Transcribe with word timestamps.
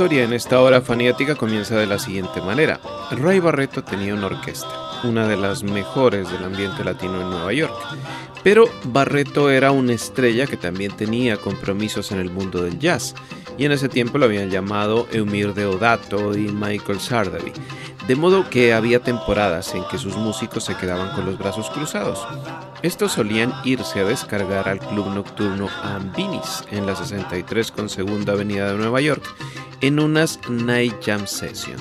Historia 0.00 0.24
en 0.24 0.32
esta 0.32 0.58
hora 0.62 0.80
faniática 0.80 1.34
comienza 1.34 1.76
de 1.76 1.86
la 1.86 1.98
siguiente 1.98 2.40
manera. 2.40 2.80
Ray 3.10 3.38
Barreto 3.38 3.84
tenía 3.84 4.14
una 4.14 4.28
orquesta, 4.28 4.66
una 5.04 5.28
de 5.28 5.36
las 5.36 5.62
mejores 5.62 6.32
del 6.32 6.42
ambiente 6.42 6.82
latino 6.82 7.20
en 7.20 7.28
Nueva 7.28 7.52
York. 7.52 7.74
Pero 8.42 8.64
Barreto 8.84 9.50
era 9.50 9.72
una 9.72 9.92
estrella 9.92 10.46
que 10.46 10.56
también 10.56 10.96
tenía 10.96 11.36
compromisos 11.36 12.12
en 12.12 12.18
el 12.18 12.30
mundo 12.30 12.62
del 12.62 12.78
jazz, 12.78 13.14
y 13.58 13.66
en 13.66 13.72
ese 13.72 13.90
tiempo 13.90 14.16
lo 14.16 14.24
habían 14.24 14.48
llamado 14.48 15.06
Eumir 15.12 15.52
Deodato 15.52 16.32
y 16.34 16.48
Michael 16.48 16.98
Sardavi. 16.98 17.52
De 18.10 18.16
modo 18.16 18.50
que 18.50 18.74
había 18.74 18.98
temporadas 18.98 19.72
en 19.72 19.84
que 19.84 19.96
sus 19.96 20.16
músicos 20.16 20.64
se 20.64 20.76
quedaban 20.76 21.14
con 21.14 21.26
los 21.26 21.38
brazos 21.38 21.70
cruzados. 21.70 22.26
Estos 22.82 23.12
solían 23.12 23.54
irse 23.62 24.00
a 24.00 24.04
descargar 24.04 24.68
al 24.68 24.80
club 24.80 25.14
nocturno 25.14 25.68
Ambinis 25.84 26.64
en 26.72 26.86
la 26.86 26.96
63 26.96 27.70
con 27.70 27.88
Segunda 27.88 28.32
Avenida 28.32 28.72
de 28.72 28.78
Nueva 28.78 29.00
York 29.00 29.22
en 29.80 30.00
unas 30.00 30.40
Night 30.50 30.96
Jam 31.06 31.28
Session. 31.28 31.76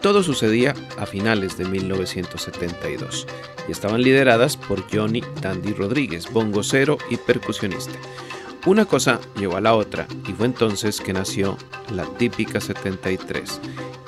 Todo 0.00 0.22
sucedía 0.22 0.74
a 0.96 1.06
finales 1.06 1.58
de 1.58 1.64
1972 1.64 3.26
y 3.66 3.72
estaban 3.72 4.00
lideradas 4.00 4.56
por 4.56 4.84
Johnny 4.94 5.24
Dandy 5.40 5.72
Rodríguez, 5.72 6.32
bongocero 6.32 6.98
y 7.10 7.16
percusionista. 7.16 7.98
Una 8.64 8.84
cosa 8.84 9.18
llevó 9.36 9.56
a 9.56 9.60
la 9.60 9.74
otra 9.74 10.06
y 10.28 10.34
fue 10.34 10.46
entonces 10.46 11.00
que 11.00 11.12
nació 11.12 11.58
la 11.92 12.04
típica 12.04 12.60
73. 12.60 13.60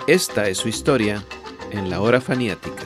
Esta 0.07 0.49
es 0.49 0.59
su 0.59 0.69
historia 0.69 1.25
en 1.73 1.91
la 1.91 2.01
hora 2.01 2.21
faniática. 2.21 2.85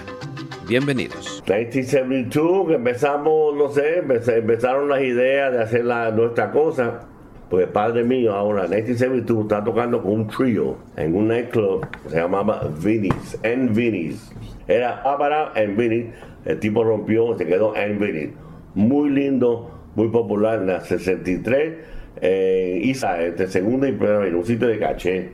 Bienvenidos. 0.67 1.43
1972, 1.47 2.69
que 2.69 2.75
empezamos, 2.75 3.57
no 3.57 3.69
sé, 3.71 3.99
empezaron 3.99 4.89
las 4.89 5.03
ideas 5.03 5.53
de 5.53 5.63
hacer 5.63 5.85
la, 5.85 6.11
nuestra 6.11 6.51
cosa. 6.51 7.01
Pues 7.49 7.67
padre 7.67 8.05
mío 8.05 8.33
ahora, 8.35 8.63
1972, 8.63 9.43
está 9.43 9.65
tocando 9.65 10.01
con 10.03 10.13
un 10.13 10.29
trío 10.29 10.77
en 10.97 11.17
un 11.17 11.29
nightclub 11.29 11.85
se 12.09 12.17
llamaba 12.17 12.71
Vinny's, 12.81 13.39
en 13.43 13.75
Vinny's. 13.75 14.33
Era 14.69 15.03
Apara 15.03 15.53
en 15.57 15.77
Vinny's. 15.77 16.07
El 16.45 16.61
tipo 16.61 16.85
rompió, 16.85 17.37
se 17.37 17.47
quedó 17.47 17.75
en 17.75 17.99
Vinny's. 17.99 18.31
Muy 18.75 19.11
lindo, 19.11 19.71
muy 19.97 20.09
popular 20.09 20.61
en 20.61 20.69
la 20.69 20.81
63. 20.81 21.75
Eh, 22.23 22.81
Isa, 22.85 23.21
entre 23.21 23.49
segunda 23.49 23.89
y 23.89 23.93
primera 23.93 24.19
vez, 24.19 24.33
un 24.33 24.47
sitio 24.47 24.69
de 24.69 24.79
caché. 24.79 25.31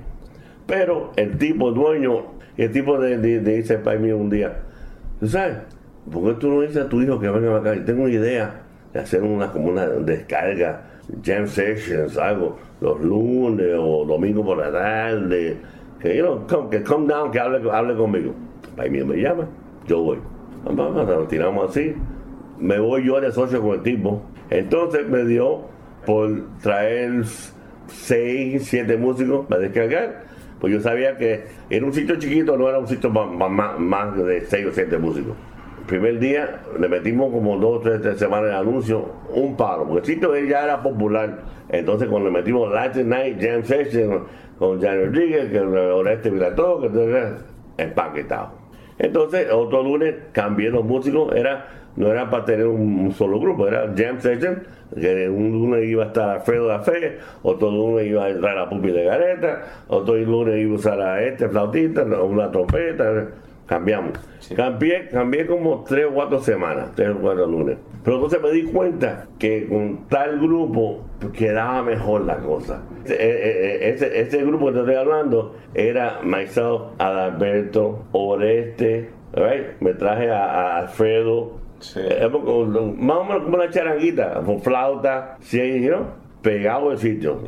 Pero 0.66 1.12
el 1.16 1.36
tipo 1.36 1.70
dueño, 1.70 2.35
el 2.56 2.72
tipo 2.72 2.98
de 2.98 3.40
dice 3.40 3.78
mí 3.98 4.12
un 4.12 4.30
día, 4.30 4.56
¿tú 5.20 5.26
sabes? 5.26 5.58
¿Por 6.10 6.24
qué 6.24 6.40
tú 6.40 6.50
no 6.50 6.60
dices 6.60 6.78
a 6.78 6.88
tu 6.88 7.02
hijo 7.02 7.18
que 7.18 7.28
venga 7.28 7.56
acá? 7.56 7.74
Yo 7.74 7.84
tengo 7.84 8.04
una 8.04 8.12
idea 8.12 8.62
de 8.92 9.00
hacer 9.00 9.22
una 9.22 9.50
como 9.50 9.68
una 9.68 9.86
descarga, 9.86 10.82
jam 11.22 11.46
sessions, 11.46 12.16
algo, 12.16 12.56
los 12.80 13.00
lunes 13.00 13.74
o 13.78 14.04
domingo 14.06 14.44
por 14.44 14.58
la 14.58 14.70
tarde, 14.70 15.56
que, 16.00 16.16
you 16.16 16.46
come, 16.48 16.70
que 16.70 16.82
come 16.82 17.06
down, 17.06 17.30
que 17.30 17.40
hable, 17.40 17.70
hable 17.70 17.96
conmigo. 17.96 18.32
Para 18.76 18.88
mí 18.88 19.02
me 19.02 19.16
llama, 19.16 19.48
yo 19.86 20.02
voy. 20.02 20.18
Nos 20.64 21.28
tiramos 21.28 21.70
así. 21.70 21.94
Me 22.58 22.78
voy 22.78 23.06
yo 23.06 23.20
de 23.20 23.30
socio 23.32 23.60
con 23.62 23.72
el 23.72 23.82
tipo. 23.82 24.22
Entonces 24.50 25.08
me 25.08 25.24
dio 25.24 25.62
por 26.04 26.30
traer 26.62 27.24
seis, 27.86 28.66
siete 28.68 28.96
músicos 28.96 29.46
para 29.46 29.62
descargar. 29.62 30.24
Pues 30.60 30.72
yo 30.72 30.80
sabía 30.80 31.16
que 31.16 31.44
era 31.68 31.84
un 31.84 31.92
sitio 31.92 32.16
chiquito, 32.16 32.56
no 32.56 32.68
era 32.68 32.78
un 32.78 32.86
sitio 32.88 33.10
más, 33.10 34.16
de 34.16 34.40
seis 34.42 34.66
o 34.66 34.72
siete 34.72 34.98
músicos. 34.98 35.36
El 35.80 35.86
primer 35.86 36.18
día 36.18 36.62
le 36.78 36.88
metimos 36.88 37.30
como 37.32 37.58
dos 37.58 37.78
o 37.78 37.80
tres 37.80 38.18
semanas 38.18 38.50
de 38.50 38.56
anuncio, 38.56 39.08
un 39.34 39.56
paro, 39.56 39.84
porque 39.84 40.00
el 40.00 40.14
sitio 40.14 40.36
ya 40.36 40.64
era 40.64 40.82
popular. 40.82 41.42
Entonces 41.68 42.08
cuando 42.08 42.30
le 42.30 42.38
metimos 42.38 42.72
Latin 42.72 43.08
Night 43.08 43.40
Jam 43.40 43.62
Session 43.62 44.24
con 44.58 44.80
Jan 44.80 45.06
Rodríguez, 45.06 45.50
que 45.50 45.60
Oreste 45.60 46.30
Vilató, 46.30 46.80
que 46.80 46.86
entonces 46.86 47.44
empaquetado. 47.76 48.66
Entonces, 48.98 49.48
otro 49.52 49.82
lunes 49.82 50.14
cambié 50.32 50.70
los 50.70 50.84
músicos, 50.84 51.34
era, 51.34 51.85
no 51.96 52.10
era 52.10 52.28
para 52.30 52.44
tener 52.44 52.66
un, 52.66 53.12
solo 53.12 53.40
grupo, 53.40 53.66
era 53.66 53.92
Jam 53.96 54.20
Session, 54.20 54.62
que 54.94 55.28
un 55.28 55.50
lunes 55.52 55.84
iba 55.88 56.04
a 56.04 56.06
estar 56.08 56.28
Alfredo 56.30 56.68
La 56.68 56.80
Fe, 56.80 57.18
otro 57.42 57.70
lunes 57.70 58.06
iba 58.06 58.24
a 58.26 58.30
entrar 58.30 58.56
a 58.58 58.68
Pupi 58.68 58.90
de 58.92 59.04
Gareta, 59.04 59.62
otro 59.88 60.14
lunes 60.16 60.58
iba 60.60 60.72
a 60.72 60.76
usar 60.76 61.00
a 61.00 61.22
este 61.22 61.48
flautista, 61.48 62.02
una 62.04 62.50
trompeta, 62.50 63.28
cambiamos. 63.66 64.12
Cambié, 64.54 65.08
cambié 65.08 65.44
como 65.44 65.82
tres 65.82 66.06
o 66.06 66.10
cuatro 66.12 66.38
semanas, 66.40 66.90
tres 66.94 67.08
o 67.10 67.18
cuatro 67.18 67.46
lunes. 67.46 67.78
Pero 68.04 68.16
entonces 68.18 68.40
me 68.40 68.52
di 68.52 68.62
cuenta 68.62 69.26
que 69.40 69.66
con 69.66 70.06
tal 70.08 70.38
grupo 70.38 71.02
quedaba 71.36 71.82
mejor 71.82 72.20
la 72.26 72.36
cosa. 72.36 72.80
Ese, 73.04 73.14
eh, 73.14 73.18
eh, 73.88 73.88
ese- 73.90 74.20
ese 74.20 74.44
grupo 74.44 74.66
que 74.66 74.72
te 74.74 74.78
estoy 74.80 74.94
hablando 74.94 75.56
era 75.74 76.20
myself, 76.22 76.82
Adalberto, 76.98 78.04
Oreste, 78.12 79.10
right? 79.34 79.80
me 79.80 79.94
traje 79.94 80.30
a, 80.30 80.44
a 80.44 80.78
Alfredo. 80.78 81.65
Eh, 81.96 82.28
como- 82.30 82.66
más 82.96 83.16
o 83.18 83.24
menos 83.24 83.42
como 83.44 83.56
una 83.56 83.70
charanguita, 83.70 84.42
con 84.44 84.60
flauta, 84.60 85.36
sí, 85.40 85.58
know, 85.88 86.06
pegado 86.42 86.92
el 86.92 86.98
sitio. 86.98 87.40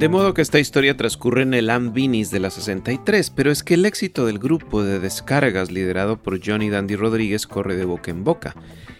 De 0.00 0.08
modo 0.08 0.32
que 0.32 0.40
esta 0.40 0.58
historia 0.58 0.96
transcurre 0.96 1.42
en 1.42 1.52
el 1.52 1.68
Ambinis 1.68 2.30
de 2.30 2.40
la 2.40 2.48
63, 2.48 3.28
pero 3.28 3.50
es 3.50 3.62
que 3.62 3.74
el 3.74 3.84
éxito 3.84 4.24
del 4.24 4.38
grupo 4.38 4.82
de 4.82 4.98
descargas 4.98 5.70
liderado 5.70 6.16
por 6.16 6.40
Johnny 6.42 6.70
Dandy 6.70 6.96
Rodríguez 6.96 7.46
corre 7.46 7.76
de 7.76 7.84
boca 7.84 8.10
en 8.10 8.24
boca 8.24 8.56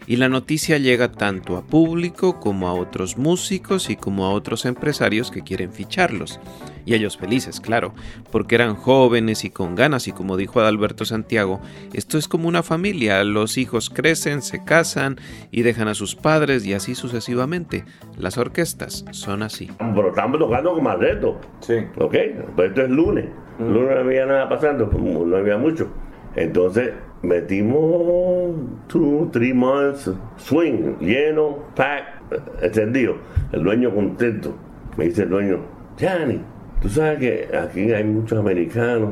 y 0.06 0.16
la 0.16 0.28
noticia 0.28 0.76
llega 0.76 1.10
tanto 1.10 1.56
a 1.56 1.64
público 1.64 2.38
como 2.38 2.68
a 2.68 2.74
otros 2.74 3.16
músicos 3.16 3.88
y 3.88 3.96
como 3.96 4.26
a 4.26 4.32
otros 4.32 4.66
empresarios 4.66 5.30
que 5.30 5.40
quieren 5.40 5.72
ficharlos. 5.72 6.38
Y 6.84 6.94
ellos 6.94 7.16
felices, 7.16 7.60
claro, 7.60 7.94
porque 8.30 8.54
eran 8.54 8.74
jóvenes 8.74 9.44
y 9.44 9.50
con 9.50 9.74
ganas 9.74 10.08
y 10.08 10.12
como 10.12 10.36
dijo 10.36 10.60
Adalberto 10.60 11.04
Santiago, 11.04 11.60
esto 11.92 12.18
es 12.18 12.28
como 12.28 12.48
una 12.48 12.62
familia, 12.62 13.22
los 13.24 13.58
hijos 13.58 13.90
crecen, 13.90 14.42
se 14.42 14.64
casan 14.64 15.16
y 15.50 15.62
dejan 15.62 15.88
a 15.88 15.94
sus 15.94 16.14
padres 16.14 16.64
y 16.64 16.74
así 16.74 16.94
sucesivamente. 16.94 17.84
Las 18.16 18.38
orquestas 18.38 19.04
son 19.12 19.42
así. 19.42 19.70
Pero 19.78 20.08
estamos 20.08 20.38
tocando 20.38 20.74
con 20.74 20.84
más 20.84 20.98
reto. 20.98 21.40
Sí. 21.60 21.74
¿Ok? 21.98 22.14
Pues 22.56 22.68
esto 22.68 22.82
es 22.82 22.90
lunes. 22.90 23.26
Lunes 23.58 23.94
no 23.94 24.00
había 24.00 24.26
nada 24.26 24.48
pasando, 24.48 24.86
no 24.86 25.36
había 25.36 25.58
mucho. 25.58 25.90
Entonces 26.36 26.92
metimos 27.22 28.54
two, 28.86 29.28
three 29.32 29.52
months, 29.52 30.10
swing, 30.36 30.96
lleno, 31.00 31.58
pack, 31.74 32.22
encendido. 32.62 33.16
El 33.52 33.64
dueño 33.64 33.94
contento. 33.94 34.56
Me 34.96 35.06
dice 35.06 35.22
el 35.22 35.30
dueño, 35.30 35.60
Johnny, 36.00 36.40
tú 36.80 36.88
sabes 36.88 37.18
que 37.18 37.56
aquí 37.56 37.92
hay 37.92 38.04
muchos 38.04 38.38
americanos. 38.38 39.10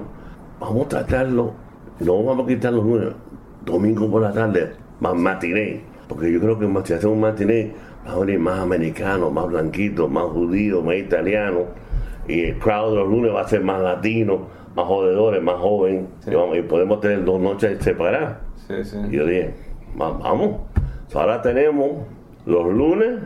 Vamos 0.61 0.87
a 0.87 0.89
tratarlo, 0.89 1.53
no 2.01 2.23
vamos 2.25 2.45
a 2.45 2.49
quitar 2.49 2.73
los 2.73 2.85
lunes, 2.85 3.09
domingo 3.65 4.11
por 4.11 4.23
la 4.23 4.33
tarde, 4.33 4.73
más 5.01 5.15
matiné. 5.15 5.83
Porque 6.09 6.33
yo 6.33 6.41
creo 6.41 6.59
que 6.59 6.67
si 6.85 6.95
hacemos 6.95 7.15
un 7.15 7.21
matiné, 7.21 7.73
va 8.07 8.13
a 8.13 8.19
venir 8.19 8.39
más 8.39 8.59
americanos, 8.61 9.31
más 9.33 9.47
blanquitos, 9.47 10.11
más 10.11 10.25
judíos, 10.25 10.83
más 10.85 10.97
italianos. 10.97 11.65
Y 12.27 12.41
el 12.45 12.59
crowd 12.59 12.91
de 12.91 12.97
los 12.97 13.09
lunes 13.09 13.35
va 13.35 13.43
a 13.43 13.49
ser 13.49 13.63
más 13.63 13.81
latino 13.83 14.59
más 14.77 14.87
jodedores, 14.87 15.43
más 15.43 15.57
joven, 15.57 16.07
y, 16.25 16.35
vamos, 16.37 16.57
y 16.57 16.63
podemos 16.63 17.01
tener 17.01 17.25
dos 17.25 17.41
noches 17.41 17.79
separadas. 17.83 18.37
Y 19.11 19.17
yo 19.17 19.27
dije, 19.27 19.53
"Va- 20.01 20.13
vamos. 20.13 20.61
So, 21.09 21.19
ahora 21.21 21.43
tenemos 21.43 21.91
los 22.47 22.67
lunes 22.73 23.19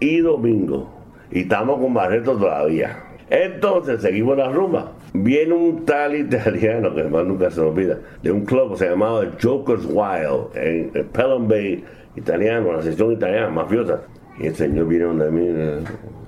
y 0.00 0.20
domingos. 0.20 0.84
Y 1.30 1.40
estamos 1.40 1.78
con 1.78 1.92
Barreto 1.92 2.38
todavía. 2.38 2.96
Entonces 3.30 4.02
seguimos 4.02 4.36
la 4.36 4.50
rumba. 4.50 4.92
Viene 5.12 5.54
un 5.54 5.84
tal 5.84 6.14
italiano, 6.16 6.94
que 6.94 7.02
además 7.02 7.26
nunca 7.26 7.50
se 7.50 7.60
me 7.60 7.68
olvida, 7.68 7.98
de 8.22 8.32
un 8.32 8.44
club 8.44 8.72
que 8.72 8.78
se 8.78 8.90
llamaba 8.90 9.24
Joker's 9.42 9.86
Wild, 9.86 10.56
en, 10.56 10.90
Pelham 11.12 11.48
Bay, 11.48 11.84
italiano, 12.16 12.70
una 12.70 12.82
sección 12.82 13.12
italiana, 13.12 13.48
mafiosa. 13.50 14.00
Y 14.38 14.46
el 14.46 14.54
señor 14.54 14.88
vino 14.88 15.08
donde 15.08 15.30
mí, 15.30 15.46
eh, 15.48 15.84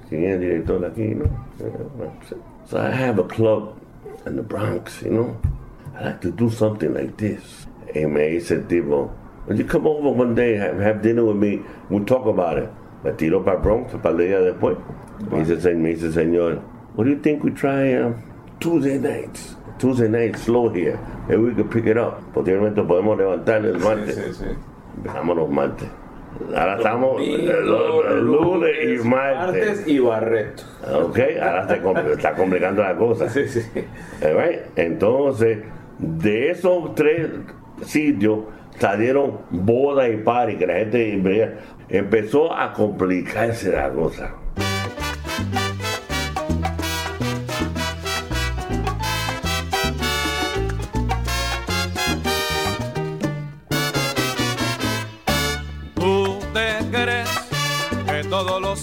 ¿quién 0.08 0.24
es 0.24 0.34
el 0.34 0.40
director 0.40 0.80
de 0.80 0.86
aquí, 0.86 1.14
no? 1.14 1.24
Eh, 1.24 2.10
So 2.66 2.78
I 2.78 2.90
have 2.90 3.20
a 3.20 3.24
club 3.24 3.76
in 4.26 4.34
the 4.34 4.42
Bronx, 4.42 5.02
you 5.02 5.10
know. 5.10 5.36
I 5.96 6.06
like 6.06 6.20
to 6.22 6.32
do 6.32 6.50
something 6.50 6.92
like 6.92 7.16
this. 7.16 7.68
Y 7.94 8.06
me 8.06 8.28
dice 8.28 8.54
el 8.56 8.66
tipo, 8.66 9.10
you 9.48 9.64
come 9.64 9.86
over 9.86 10.10
one 10.10 10.34
day, 10.34 10.56
have, 10.56 10.78
have 10.80 11.00
dinner 11.00 11.24
with 11.24 11.36
me, 11.36 11.62
we'll 11.88 12.04
talk 12.04 12.26
about 12.26 12.58
it. 12.58 12.68
Me 13.04 13.12
tiró 13.12 13.44
para 13.44 13.58
Bronx 13.58 13.94
un 13.94 14.00
par 14.00 14.16
de 14.16 14.26
días 14.26 14.42
después. 14.44 14.76
Me 15.30 15.44
dice, 15.44 15.74
me 15.74 15.90
dice, 15.90 16.10
señor, 16.10 16.60
what 16.96 17.04
do 17.04 17.10
you 17.10 17.18
think 17.18 17.44
we 17.44 17.50
try 17.50 17.94
um, 17.94 18.14
Tuesday 18.60 18.98
nights? 18.98 19.54
Tuesday 19.78 20.08
nights, 20.08 20.42
slow 20.42 20.68
here. 20.70 20.98
Maybe 21.28 21.42
we 21.42 21.54
could 21.54 21.70
pick 21.70 21.86
it 21.86 21.96
up. 21.98 22.20
Posiblemente 22.34 22.82
podemos 22.82 23.16
levantar 23.18 23.64
el 23.64 23.78
martes. 23.78 24.42
Empezamos 24.96 25.36
los 25.36 25.50
martes. 25.50 25.88
Ahora 26.54 26.76
estamos 26.76 27.20
el 27.22 28.24
lunes 28.24 28.76
y 29.02 29.06
martes. 29.08 29.86
y 29.86 29.98
Barreto. 29.98 30.62
Ok, 31.04 31.18
ahora 31.40 31.68
se 31.68 31.82
compl- 31.82 32.10
está 32.12 32.34
complicando 32.34 32.82
la 32.82 32.96
cosa. 32.96 33.28
Sí, 33.28 33.46
sí. 33.48 33.60
Alright, 34.22 34.60
Entonces, 34.76 35.58
de 35.98 36.50
esos 36.50 36.94
tres 36.94 37.28
sitios 37.84 38.40
salieron 38.78 39.38
boda 39.50 40.08
y 40.08 40.16
party, 40.18 40.56
que 40.56 40.66
la 40.66 40.74
gente 40.74 41.20
empezó 41.88 42.52
a 42.54 42.72
complicarse 42.72 43.72
la 43.72 43.90
cosa. 43.90 44.34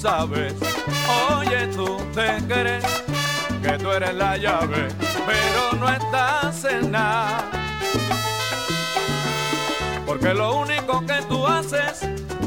Oye, 0.05 1.67
tú 1.67 1.97
te 2.13 2.37
crees 2.45 2.83
que 3.61 3.77
tú 3.77 3.89
eres 3.89 4.13
la 4.15 4.35
llave, 4.35 4.89
pero 5.25 5.79
no 5.79 5.89
estás 5.89 6.65
en 6.65 6.91
nada. 6.91 7.49
Porque 10.05 10.33
lo 10.33 10.57
único 10.57 11.05
que 11.05 11.21
tú 11.29 11.47
haces 11.47 12.01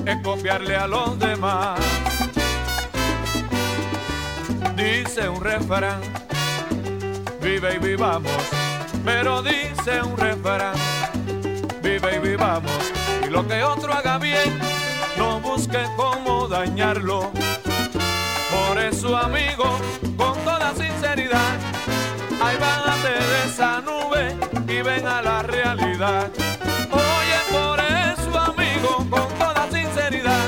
es 0.05 0.23
copiarle 0.23 0.77
a 0.77 0.87
los 0.87 1.19
demás. 1.19 1.81
Dice 4.77 5.27
un 5.27 5.43
refrán, 5.43 6.01
vive 7.41 7.77
y 7.77 7.79
vivamos, 7.79 8.43
pero 9.03 9.41
dice 9.43 10.03
un 10.03 10.15
refrán 10.19 10.75
vive 11.83 12.17
y 12.17 12.19
vivamos. 12.19 12.93
Y 13.27 13.31
lo 13.31 13.47
que 13.47 13.63
otro 13.63 13.93
haga 13.93 14.19
bien, 14.19 14.59
no 15.17 15.41
busque 15.41 15.85
cómo 15.97 16.49
dañarlo. 16.49 17.31
Por 18.51 18.79
eso, 18.79 19.17
amigo, 19.17 19.79
con 20.17 20.35
toda 20.45 20.75
sinceridad, 20.75 21.57
ahí 22.43 22.57
bájate 22.59 23.09
de 23.09 23.45
esa 23.47 23.81
nube 23.81 24.37
y 24.69 24.83
ven 24.83 25.07
a 25.07 25.23
la 25.23 25.43
realidad. 25.43 26.31
Oye, 26.91 27.39
por 27.51 27.79
eso, 27.81 28.39
amigo, 28.39 28.97
con 29.11 29.29
toda 29.39 29.69
sinceridad, 29.71 30.47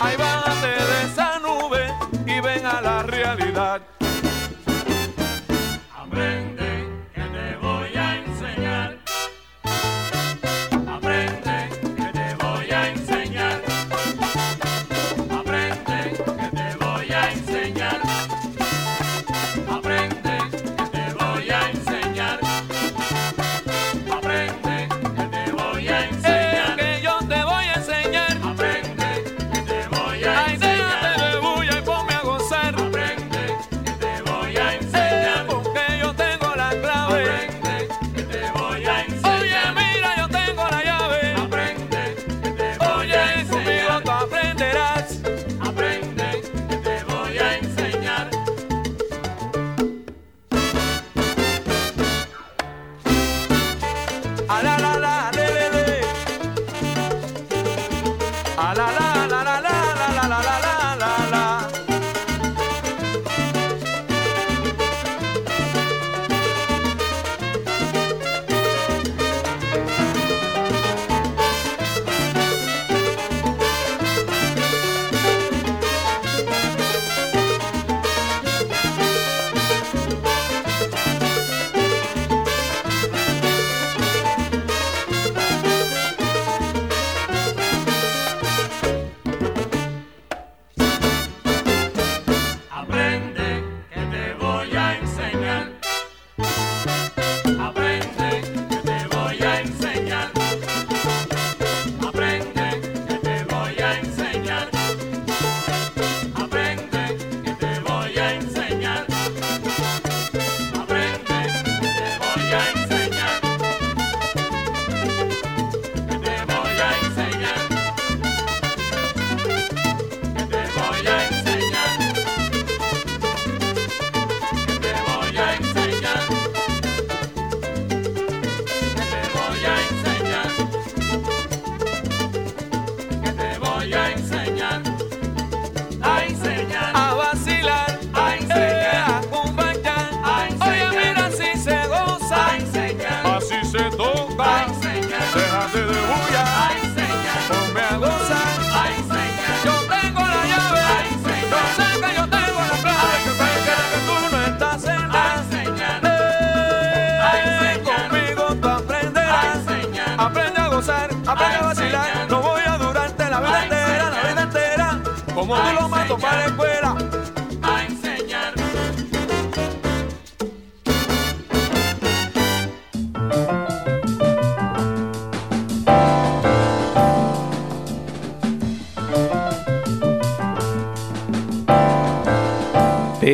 ahí 0.00 0.16
bájate 0.16 0.68
de 0.68 1.04
esa 1.06 1.38
nube 1.38 1.92
y 2.26 2.40
ven 2.40 2.66
a 2.66 2.80
la 2.80 3.02
realidad. 3.02 3.99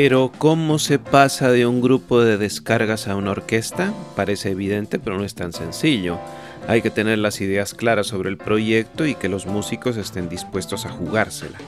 Pero 0.09 0.31
¿cómo 0.39 0.79
se 0.79 1.01
pasa 1.01 1.51
de 1.51 1.67
un 1.67 1.81
grupo 1.81 2.21
de 2.21 2.39
descargas 2.39 3.09
a 3.09 3.17
una 3.17 3.33
orquesta? 3.33 3.93
Parece 4.15 4.53
evidente, 4.53 5.01
pero 5.01 5.19
no 5.19 5.25
es 5.25 5.35
tan 5.35 5.53
sencillo. 5.53 6.21
Hay 6.69 6.81
que 6.81 6.91
tener 6.91 7.19
las 7.19 7.41
ideas 7.41 7.75
claras 7.75 8.07
sobre 8.07 8.29
el 8.29 8.37
proyecto 8.37 9.05
y 9.05 9.17
que 9.17 9.29
los 9.29 9.47
músicos 9.47 9.97
estén 9.97 10.29
dispuestos 10.29 10.87
a 10.87 10.91
jugársela. 10.91 11.59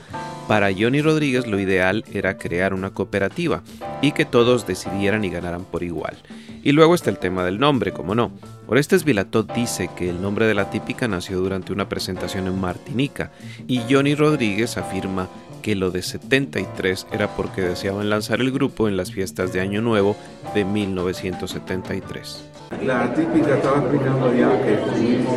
Para 0.46 0.72
Johnny 0.72 1.02
Rodríguez 1.02 1.48
lo 1.48 1.58
ideal 1.58 2.04
era 2.12 2.38
crear 2.38 2.74
una 2.74 2.90
cooperativa 2.90 3.64
y 4.02 4.12
que 4.12 4.24
todos 4.24 4.68
decidieran 4.68 5.24
y 5.24 5.30
ganaran 5.30 5.64
por 5.64 5.82
igual. 5.82 6.16
Y 6.62 6.70
luego 6.70 6.94
está 6.94 7.10
el 7.10 7.18
tema 7.18 7.44
del 7.44 7.58
nombre, 7.58 7.92
como 7.92 8.14
no. 8.14 8.30
Orestes 8.68 9.02
Vilatot 9.02 9.52
dice 9.52 9.90
que 9.96 10.10
el 10.10 10.22
nombre 10.22 10.46
de 10.46 10.54
la 10.54 10.70
típica 10.70 11.08
nació 11.08 11.40
durante 11.40 11.72
una 11.72 11.88
presentación 11.88 12.46
en 12.46 12.60
Martinica 12.60 13.32
y 13.66 13.80
Johnny 13.90 14.14
Rodríguez 14.14 14.76
afirma 14.76 15.28
que 15.68 15.76
lo 15.76 15.90
de 15.90 16.00
73 16.00 17.08
era 17.12 17.28
porque 17.36 17.60
deseaban 17.60 18.08
lanzar 18.08 18.40
el 18.40 18.50
grupo 18.52 18.88
en 18.88 18.96
las 18.96 19.12
fiestas 19.12 19.52
de 19.52 19.60
Año 19.60 19.82
Nuevo 19.82 20.16
de 20.54 20.64
1973. 20.64 22.42
La 22.86 23.12
típica 23.12 23.54
estaba 23.54 23.76
explicando 23.80 24.34
ya 24.34 24.48
que 24.62 24.78
tuvimos 24.78 25.34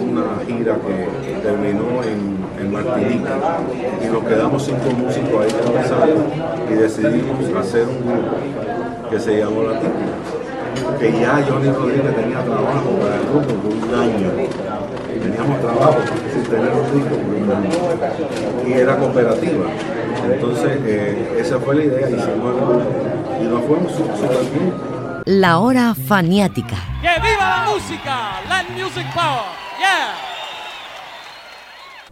una 0.00 0.40
gira 0.46 0.78
que 0.80 1.32
terminó 1.42 2.02
en, 2.04 2.38
en 2.58 2.72
Martinica 2.72 3.38
y 4.02 4.06
nos 4.06 4.24
quedamos 4.24 4.64
cinco 4.64 4.90
músicos 4.96 5.44
ahí 5.44 6.08
el 6.68 6.72
y 6.72 6.80
decidimos 6.80 7.56
hacer 7.60 7.82
un 7.82 7.98
grupo 7.98 9.10
que 9.10 9.20
se 9.20 9.40
llamó 9.40 9.62
La 9.64 9.78
Típica. 9.78 10.98
Que 10.98 11.12
ya 11.20 11.44
Johnny 11.46 11.68
Rodríguez 11.68 12.16
tenía 12.16 12.42
trabajo 12.42 12.92
para 12.98 13.16
el 13.16 13.26
grupo 13.28 13.54
por 13.60 13.74
un 13.74 13.94
año. 13.94 14.75
Teníamos 15.26 15.60
trabajo 15.60 15.98
sin 16.32 16.42
tener 16.44 16.70
un 16.70 16.94
disco 16.94 17.16
por 17.16 17.34
un 17.34 17.50
año. 17.50 17.70
Y 18.64 18.72
era 18.74 18.96
cooperativa. 18.96 19.66
Entonces, 20.32 20.78
eh, 20.86 21.38
esa 21.40 21.58
fue 21.58 21.74
la 21.74 21.84
idea, 21.84 22.08
hicimos 22.08 22.54
y 23.40 23.44
nos 23.44 23.64
fuimos 23.64 23.92
súper 23.92 24.30
bien. 24.52 24.72
La 25.24 25.58
hora 25.58 25.94
faniática. 25.96 26.76
¡Que 27.02 27.20
viva 27.20 27.40
la 27.40 27.72
música! 27.72 28.40
¡Land 28.48 28.70
Music 28.70 29.06
Power! 29.12 29.42
¡Yeah! 29.80 30.14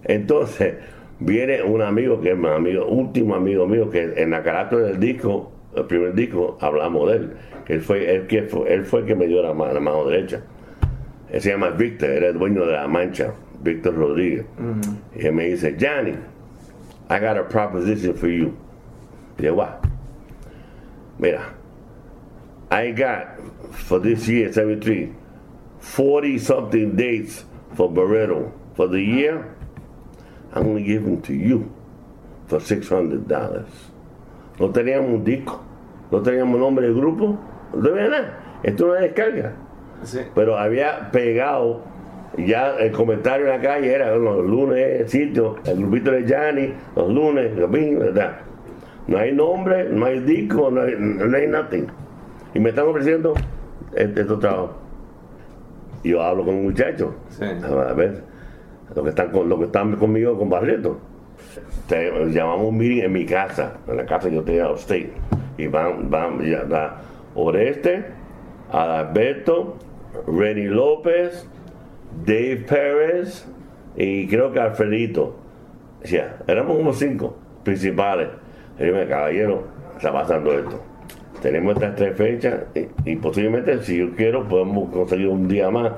Entonces, 0.03 0.75
viene 1.21 1.63
un 1.63 1.83
amigo 1.83 2.21
que 2.21 2.33
es 2.33 2.37
mi 2.37 2.49
amigo, 2.49 2.85
último 2.87 3.37
amigo 3.37 3.65
mío, 3.69 3.91
que 3.91 4.13
en 4.17 4.31
la 4.31 4.43
carátula 4.43 4.87
del 4.87 4.99
disco, 4.99 5.53
el 5.77 5.85
primer 5.85 6.15
disco, 6.15 6.59
hablamos 6.61 7.09
de 7.11 7.17
él. 7.17 7.37
Que 7.65 7.75
él 7.75 7.81
fue, 7.81 8.13
él, 8.13 8.27
que 8.27 8.43
fue, 8.43 8.75
él 8.75 8.85
fue 8.85 9.01
el 9.01 9.07
que 9.07 9.15
me 9.15 9.29
dio 9.29 9.41
la 9.41 9.55
mano, 9.55 9.73
la 9.73 9.81
mano 9.81 10.05
derecha. 10.05 10.41
Él 11.35 11.41
se 11.43 11.51
llama 11.51 11.71
Víctor, 11.71 12.11
era 12.11 12.29
el 12.29 12.39
dueño 12.39 12.65
de 12.65 12.75
la 12.75 12.87
mancha, 12.87 13.35
Víctor 13.61 13.97
Rodríguez. 13.97 14.47
Y 15.17 15.27
él 15.27 15.33
me 15.33 15.47
dice, 15.47 15.77
Johnny, 15.77 16.15
I 17.11 17.19
got 17.19 17.37
a 17.37 17.43
proposition 17.43 18.15
for 18.15 18.29
you. 18.29 18.57
Y 19.37 19.43
yo? 19.43 19.57
Mira, 21.19 21.53
I 22.71 22.93
got 22.93 23.41
for 23.73 23.99
this 23.99 24.29
year, 24.29 24.53
73, 24.53 25.13
40 25.81 26.39
something 26.39 26.95
dates 26.95 27.45
for 27.75 27.91
Barreto. 27.91 28.53
For 28.77 28.87
the 28.87 29.01
year, 29.01 29.57
I'm 30.53 30.63
going 30.63 30.85
to 30.85 30.89
give 30.89 31.03
them 31.05 31.21
to 31.23 31.35
you 31.35 31.69
for 32.47 32.61
$600. 32.61 33.67
No 34.61 34.69
teníamos 34.69 35.15
un 35.15 35.25
disco, 35.25 35.65
no 36.13 36.21
teníamos 36.21 36.61
nombre 36.61 36.87
de 36.87 36.95
grupo, 36.95 37.37
no 37.75 37.83
tenía 37.83 38.09
nada. 38.09 38.61
Esto 38.63 38.85
es 38.85 38.91
una 38.93 39.01
descarga. 39.01 39.64
Pero 40.35 40.59
había 40.59 41.11
pegado 41.11 41.83
ya 42.39 42.77
el 42.79 42.91
comentario 42.91 43.47
en 43.47 43.53
la 43.53 43.61
calle 43.61 43.95
era 43.95 44.15
los 44.17 44.45
lunes 44.45 45.11
sitio, 45.11 45.57
el 45.65 45.79
grupito 45.79 46.11
de 46.11 46.25
Gianni, 46.25 46.75
los 46.97 47.09
lunes, 47.09 47.55
¿verdad? 47.55 48.39
No 49.07 49.19
hay 49.19 49.33
nombre, 49.33 49.89
no 49.91 50.07
hay 50.07 50.21
disco, 50.21 50.71
no 50.71 50.83
hay, 50.83 50.95
no 50.99 51.37
hay 51.37 51.47
nothing. 51.47 51.87
Y 52.55 52.61
me 52.61 52.71
están 52.71 52.89
ofreciendo 52.89 53.35
este, 53.95 54.23
estos 54.23 54.41
trabajos. 54.41 54.71
Yo 56.03 56.23
hablo 56.23 56.45
con 56.45 56.55
un 56.55 56.65
muchacho. 56.65 57.15
A 57.41 57.93
ver, 57.93 58.23
los 58.95 59.05
que 59.05 59.11
están, 59.11 59.31
con, 59.31 59.49
los 59.49 59.59
que 59.59 59.65
están 59.67 59.95
conmigo 59.97 60.39
con 60.39 60.49
Barreto. 60.49 60.99
Te, 61.89 62.11
llamamos 62.31 62.69
un 62.69 62.79
meeting 62.79 63.03
en 63.03 63.13
mi 63.13 63.27
casa, 63.27 63.75
en 63.87 63.97
la 63.97 64.07
casa 64.07 64.29
que 64.29 64.37
yo 64.37 64.43
tenía 64.43 64.71
upstate. 64.71 65.13
Y 65.59 65.67
van, 65.67 66.11
van, 66.11 66.41
ya 66.41 66.59
está 66.59 66.97
Oreste, 67.35 68.05
Adalberto, 68.71 69.77
Renny 70.27 70.65
López, 70.65 71.49
Dave 72.25 72.65
Pérez 72.69 73.47
y 73.97 74.27
creo 74.29 74.53
que 74.53 74.61
Alfredito. 74.61 75.37
O 76.03 76.07
sea, 76.07 76.37
éramos 76.47 76.77
como 76.77 76.93
cinco 76.93 77.37
principales. 77.63 78.29
Y 78.79 78.87
yo 78.87 78.95
me 78.95 79.07
caballero, 79.07 79.65
está 79.97 80.13
pasando 80.13 80.53
esto. 80.53 80.81
Tenemos 81.41 81.75
estas 81.75 81.95
tres 81.95 82.17
fechas 82.17 82.63
y, 82.75 83.11
y 83.11 83.17
posiblemente, 83.17 83.83
si 83.83 83.99
yo 83.99 84.15
quiero, 84.15 84.49
podemos 84.49 84.91
conseguir 84.91 85.29
un 85.29 85.47
día 85.49 85.71
más. 85.71 85.93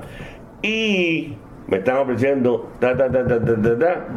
Y 0.61 1.35
me 1.67 1.77
están 1.77 1.97
ofreciendo 1.97 2.69
ta, 2.79 2.95
ta, 2.95 3.11
ta, 3.11 3.27
ta, 3.27 3.43
ta, 3.43 3.61
ta, 3.61 3.79
ta, 3.79 4.07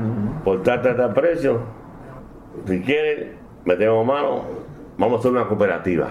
por 0.44 0.62
ta, 0.62 0.80
ta, 0.80 0.96
ta 0.96 1.14
precio. 1.14 1.60
Si 2.66 2.80
quieren, 2.80 3.32
metemos 3.64 4.04
mano, 4.06 4.42
vamos 4.98 5.16
a 5.16 5.18
hacer 5.20 5.32
una 5.32 5.46
cooperativa. 5.46 6.10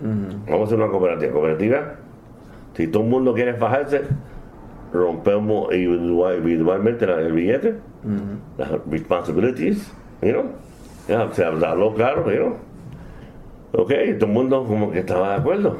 Vamos 0.00 0.60
a 0.60 0.64
hacer 0.64 0.78
una 0.78 0.88
cooperativa. 0.88 1.32
Cooperativa, 1.32 1.94
si 2.78 2.86
todo 2.86 3.02
el 3.02 3.08
mundo 3.10 3.34
quiere 3.34 3.54
fajarse, 3.54 4.02
rompemos 4.92 5.74
individual- 5.74 6.36
individualmente 6.38 7.04
el 7.06 7.32
billete, 7.32 7.74
las 8.56 8.70
responsibilities, 8.88 9.92
you 10.22 10.30
know? 10.30 10.44
Ya, 11.08 11.28
se 11.32 11.44
habló 11.44 11.92
claro, 11.94 12.30
you 12.30 12.36
know? 12.38 12.56
Ok, 13.72 13.92
todo 14.20 14.26
el 14.28 14.32
mundo 14.32 14.64
como 14.64 14.92
que 14.92 15.00
estaba 15.00 15.30
de 15.30 15.34
acuerdo. 15.40 15.76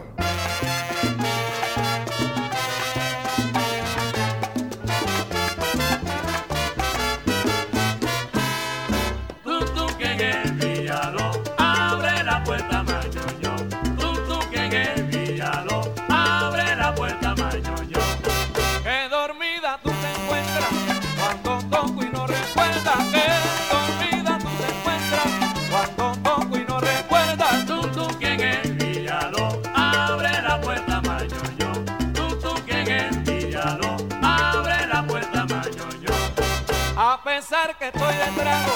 Estoy 37.88 38.14
de 38.16 38.42
trago, 38.42 38.72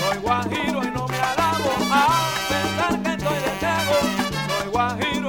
soy 0.00 0.18
guajiro 0.18 0.84
y 0.84 0.90
no 0.90 1.06
me 1.06 1.18
alabo. 1.18 1.70
A 1.90 2.30
pesar 2.48 3.02
que 3.02 3.10
estoy 3.10 3.36
de 3.36 3.50
trago, 3.60 3.96
soy 4.48 4.70
guajiro 4.70 5.23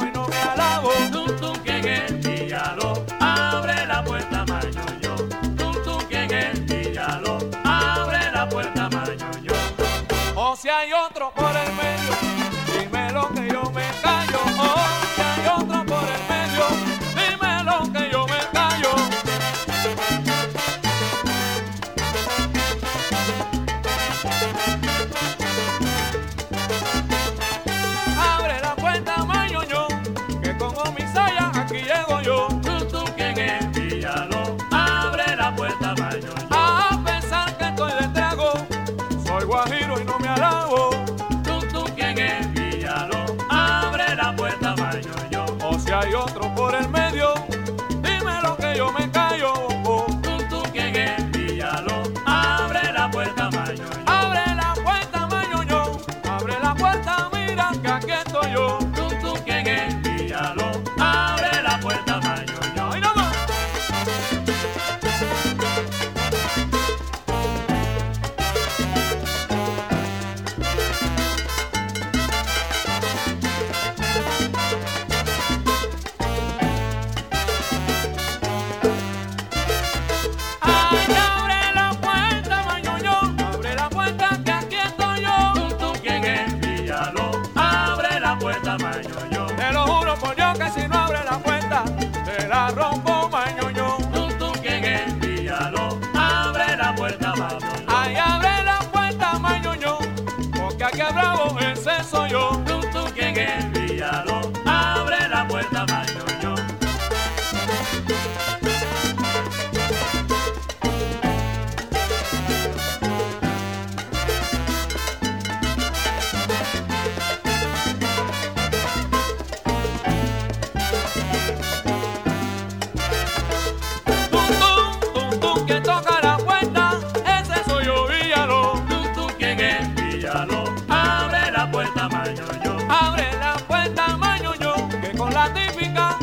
típica, 135.54 136.15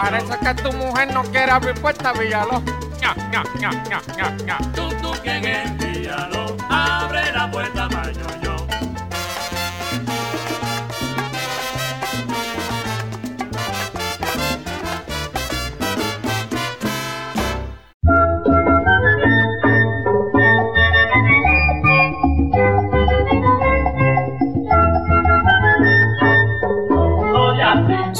Parece 0.00 0.38
que 0.38 0.54
tu 0.62 0.72
mujer 0.72 1.12
no 1.12 1.22
quiere 1.24 1.52
abrir 1.52 1.74
puerta. 1.74 2.14
Tum 4.74 4.90
tum 5.02 5.18
que 5.22 5.30
en 5.30 5.44
el 5.44 5.70
Villalón 5.76 6.56
abre 6.70 7.30
la 7.32 7.50
puerta 7.50 7.86
mañoño. 7.88 7.99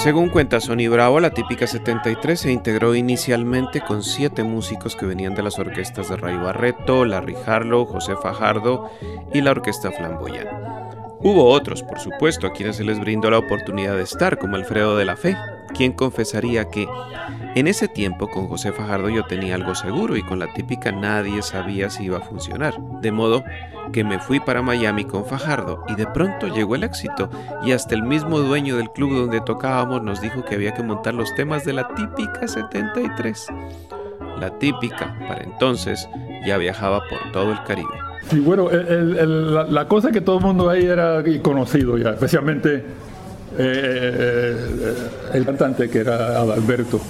Según 0.03 0.31
cuenta 0.31 0.61
Sony 0.61 0.89
Bravo, 0.89 1.21
la 1.21 1.29
típica 1.29 1.67
73 1.67 2.41
se 2.41 2.51
integró 2.51 2.95
inicialmente 2.95 3.83
con 3.83 4.03
siete 4.03 4.45
músicos 4.45 4.97
que 4.97 5.05
venían 5.05 5.35
de 5.35 5.43
las 5.43 5.59
orquestas 5.59 6.09
de 6.09 6.17
Ray 6.17 6.39
Barreto, 6.39 7.05
Larry 7.05 7.37
Harlow, 7.45 7.85
José 7.85 8.15
Fajardo 8.17 8.91
y 9.35 9.43
la 9.43 9.51
orquesta 9.51 9.93
Flamboyant. 9.93 10.49
Hubo 11.21 11.51
otros, 11.51 11.83
por 11.83 12.01
supuesto, 12.01 12.47
a 12.47 12.53
quienes 12.55 12.77
se 12.77 12.85
les 12.85 12.99
brindó 12.99 13.31
la 13.31 13.37
oportunidad 13.37 13.95
de 13.95 14.05
estar, 14.05 14.39
como 14.39 14.57
Alfredo 14.57 14.97
de 14.97 15.05
la 15.05 15.17
Fe, 15.17 15.37
quien 15.75 15.93
confesaría 15.93 16.69
que 16.69 16.87
en 17.55 17.67
ese 17.67 17.89
tiempo 17.89 18.29
con 18.29 18.47
José 18.47 18.73
Fajardo 18.73 19.09
yo 19.09 19.25
tenía 19.25 19.57
algo 19.57 19.75
seguro 19.75 20.17
y 20.17 20.23
con 20.23 20.39
la 20.39 20.53
típica 20.53 20.93
nadie 20.93 21.43
sabía 21.43 21.91
si 21.91 22.05
iba 22.05 22.19
a 22.19 22.23
funcionar. 22.23 22.75
De 23.01 23.11
modo 23.11 23.43
que 23.93 24.05
me 24.05 24.21
fui 24.21 24.39
para 24.39 24.63
Miami 24.63 25.05
con 25.05 25.25
Fajardo 25.25 25.85
y 25.89 25.97
de 25.97 26.07
pronto 26.07 26.47
llegó 26.47 26.77
el 26.77 26.85
éxito 26.85 27.29
y 27.65 27.73
hasta 27.73 27.95
el 27.95 28.03
mismo 28.03 28.39
dueño 28.39 28.77
del 28.77 28.91
club 28.91 29.15
donde 29.15 29.41
tocábamos 29.41 30.03
nos 30.03 30.21
dijo 30.21 30.45
que 30.45 30.55
había 30.55 30.75
que 30.75 30.83
montar 30.83 31.15
los 31.15 31.35
temas 31.35 31.65
de 31.65 31.73
la 31.73 31.89
típica 31.95 32.47
73. 32.47 33.47
La 34.39 34.57
típica, 34.59 35.19
para 35.29 35.43
entonces, 35.43 36.09
ya 36.47 36.57
viajaba 36.57 37.03
por 37.09 37.33
todo 37.33 37.53
el 37.53 37.63
Caribe. 37.65 37.89
Sí, 38.29 38.39
bueno, 38.39 38.69
la, 38.71 39.89
cosa 39.89 40.13
que 40.13 40.21
todo 40.21 40.39
el 40.39 40.45
mundo 40.45 40.71
ahí 40.71 40.85
era 40.85 41.23
conocido 41.43 41.99
ya, 41.99 42.11
especialmente 42.11 42.85
eh, 43.59 44.57
eh, 44.59 44.95
el 45.35 45.45
cantante 45.45 45.89
que 45.91 45.99
era 46.01 46.41
Adalberto. 46.41 47.01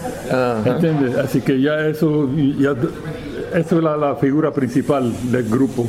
¿Entiendes? 0.64 1.16
Así 1.16 1.40
que 1.40 1.60
ya 1.60 1.86
eso, 1.86 2.28
ya, 2.58 2.74
eso 3.54 3.76
es 3.78 3.82
la, 3.82 4.16
figura 4.16 4.52
principal 4.52 5.12
del 5.30 5.48
grupo. 5.48 5.86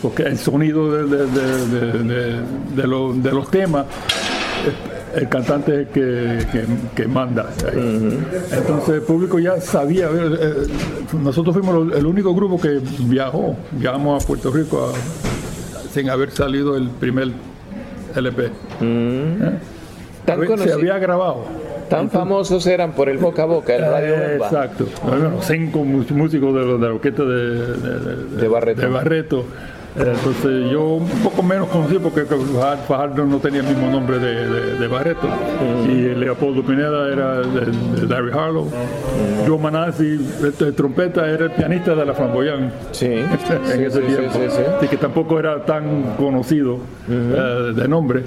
Porque 0.00 0.24
el 0.24 0.38
sonido 0.38 0.90
de, 0.92 1.04
de- 1.16 1.26
de- 1.26 1.66
de- 1.66 2.14
de- 2.14 2.40
de 2.76 2.86
lo- 2.86 3.12
de 3.14 3.32
los 3.32 3.50
temas, 3.50 3.86
eh, 3.86 5.20
el 5.20 5.28
cantante 5.28 5.82
es 5.82 5.88
que, 5.88 6.38
que- 6.50 6.64
que 6.94 7.06
manda. 7.08 7.50
Entonces 8.52 8.94
el 8.96 9.02
público 9.02 9.38
ya 9.38 9.60
sabía. 9.60 10.06
eh, 10.06 10.36
eh, 10.40 10.54
nosotros 11.22 11.54
fuimos 11.56 11.92
el 11.96 12.06
único 12.06 12.34
grupo 12.34 12.60
que 12.60 12.80
viajó. 13.00 13.56
Viajamos 13.72 14.22
a 14.22 14.26
Puerto 14.26 14.50
Rico 14.50 14.90
a- 14.90 15.92
sin 15.92 16.08
haber 16.08 16.30
salido 16.30 16.76
el 16.76 16.88
primer 16.88 17.28
LP. 18.16 18.50
Tan, 20.24 20.40
Se 20.40 20.46
conocido- 20.46 20.74
había 20.76 20.98
grabado. 20.98 21.44
tan 21.88 22.08
famosos 22.10 22.66
eran 22.66 22.92
por 22.92 23.08
el 23.08 23.18
boca 23.18 23.42
a 23.42 23.46
boca, 23.46 23.74
el 23.74 23.82
radio 23.82 24.14
Eh. 24.14 24.36
Exacto. 24.36 24.86
Bueno, 25.06 25.32
cinco 25.40 25.84
músicos 25.84 26.54
de, 26.54 26.60
la- 26.64 26.72
de 26.74 26.78
la 26.88 26.94
orquesta 26.94 27.22
de, 27.24 28.36
de- 28.40 28.48
Barreto. 28.88 29.44
Entonces 29.94 30.70
yo 30.72 30.84
un 30.94 31.06
poco 31.22 31.42
menos 31.42 31.68
conocido 31.68 32.00
porque 32.00 32.22
Fajar- 32.24 32.78
Fajardo 32.88 33.26
no 33.26 33.36
tenía 33.40 33.60
el 33.60 33.66
mismo 33.66 33.90
nombre 33.90 34.18
de, 34.18 34.48
de- 34.48 34.78
de 34.78 34.88
Barreto. 34.88 35.28
Y 35.86 36.14
Leopoldo 36.14 36.62
Pineda 36.62 37.12
era 37.12 37.40
de, 37.40 38.06
Larry 38.08 38.30
Harlow. 38.32 38.70
Joe 39.46 39.58
Manassi, 39.58 40.18
el, 40.40 40.54
el 40.66 40.74
trompeta, 40.74 41.28
era 41.28 41.44
el 41.44 41.50
pianista 41.50 41.94
de 41.94 42.06
la 42.06 42.14
Flamboyant. 42.14 42.72
Sí, 42.92 43.04
en 43.06 43.28
sí, 43.66 43.82
ese 43.84 44.00
sí, 44.00 44.06
tiempo. 44.06 44.32
sí, 44.32 44.38
sí, 44.48 44.50
sí. 44.56 44.62
Así 44.78 44.88
que 44.88 44.96
tampoco 44.96 45.38
era 45.38 45.62
tan 45.66 46.14
conocido 46.16 46.78
eh, 47.10 47.72
de 47.76 47.86
nombre. 47.86 48.22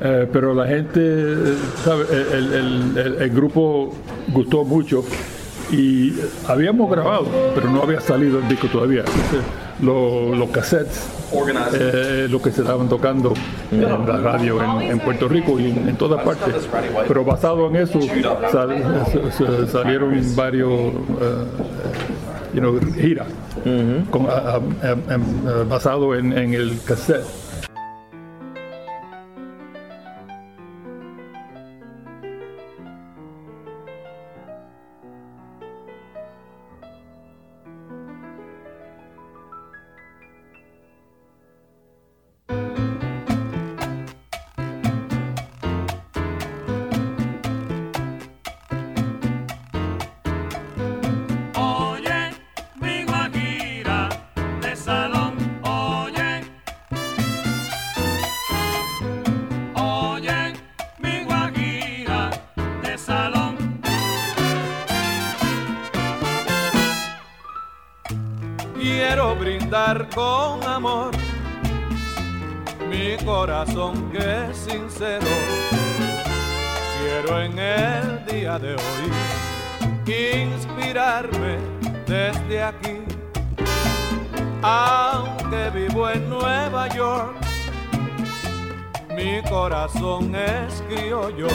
Eh, 0.00 0.28
pero 0.32 0.54
la 0.54 0.66
gente, 0.66 1.00
eh, 1.02 1.54
¿sabe? 1.84 2.04
El, 2.10 2.52
el- 2.54 2.98
el- 2.98 3.22
el 3.22 3.30
grupo 3.30 3.92
gustó 4.28 4.64
mucho 4.64 5.04
y 5.72 6.14
habíamos 6.46 6.90
grabado, 6.90 7.26
pero 7.54 7.68
no 7.70 7.82
había 7.82 8.00
salido 8.00 8.38
el 8.38 8.48
disco 8.48 8.68
todavía. 8.68 9.00
Entonces, 9.00 9.40
lo- 9.82 10.34
los 10.36 10.50
cassettes, 10.50 11.02
eh, 11.74 12.26
lo 12.30 12.40
que 12.40 12.50
se 12.52 12.60
estaban 12.62 12.88
tocando 12.88 13.34
en 13.72 13.82
la 13.82 14.16
radio 14.18 14.62
en, 14.62 14.82
en 14.92 15.00
Puerto 15.00 15.28
Rico 15.28 15.58
y 15.60 15.70
en, 15.70 15.88
en 15.88 15.96
todas 15.96 16.22
partes. 16.22 16.54
Pero 17.08 17.24
basado 17.24 17.66
en 17.68 17.76
eso 17.76 17.98
sal- 18.52 19.68
salieron 19.70 20.14
varios 20.36 20.70
eh, 20.72 21.44
you 22.54 22.60
know, 22.60 22.78
giras 22.96 23.26
con- 24.10 24.22
em, 24.82 25.00
eh, 25.10 25.64
basado 25.68 26.14
en, 26.14 26.32
en 26.38 26.54
el 26.54 26.78
cassette. 26.84 27.24
Brindar 69.38 70.08
con 70.14 70.62
amor 70.64 71.12
mi 72.88 73.16
corazón 73.24 74.10
que 74.10 74.18
es 74.18 74.56
sincero. 74.56 75.26
Quiero 77.00 77.42
en 77.42 77.58
el 77.58 78.26
día 78.26 78.58
de 78.58 78.74
hoy 78.74 79.28
inspirarme 80.08 81.58
desde 82.06 82.62
aquí. 82.62 82.98
Aunque 84.62 85.70
vivo 85.70 86.08
en 86.08 86.28
Nueva 86.28 86.88
York, 86.88 87.36
mi 89.14 89.42
corazón 89.48 90.34
es 90.34 90.82
criollo. 90.88 91.48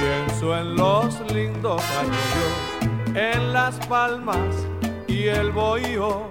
Pienso 0.00 0.56
en 0.58 0.76
los 0.76 1.20
lindos 1.32 1.82
arroyos, 1.98 3.14
en 3.14 3.52
las 3.52 3.76
palmas 3.86 4.66
y 5.12 5.28
el 5.28 5.52
bohío, 5.52 6.30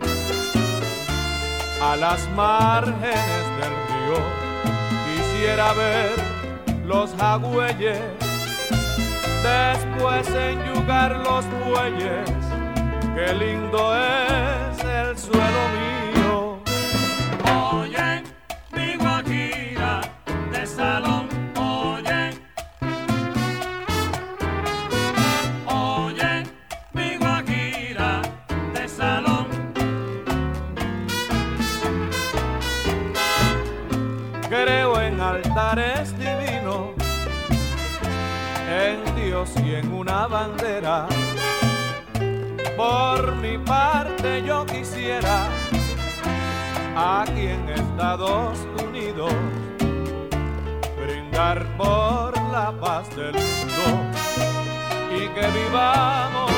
a 1.81 1.95
las 1.95 2.27
márgenes 2.31 3.43
del 3.59 3.73
río. 3.89 4.19
Quisiera 5.05 5.73
ver 5.73 6.11
los 6.85 7.11
jagüeyes, 7.15 8.01
después 9.43 10.27
enyugar 10.29 11.17
los 11.17 11.45
bueyes. 11.63 12.29
Qué 13.15 13.33
lindo 13.33 13.95
es 13.95 14.83
el 14.83 15.17
suelo 15.17 15.70
y 39.57 39.75
en 39.75 39.93
una 39.93 40.27
bandera. 40.27 41.07
Por 42.77 43.35
mi 43.35 43.57
parte 43.57 44.43
yo 44.43 44.65
quisiera 44.65 45.47
aquí 46.95 47.47
en 47.47 47.69
Estados 47.69 48.59
Unidos 48.87 49.33
brindar 51.01 51.65
por 51.77 52.33
la 52.51 52.73
paz 52.79 53.09
del 53.15 53.33
mundo 53.33 53.83
y 55.15 55.27
que 55.29 55.47
vivamos 55.59 56.51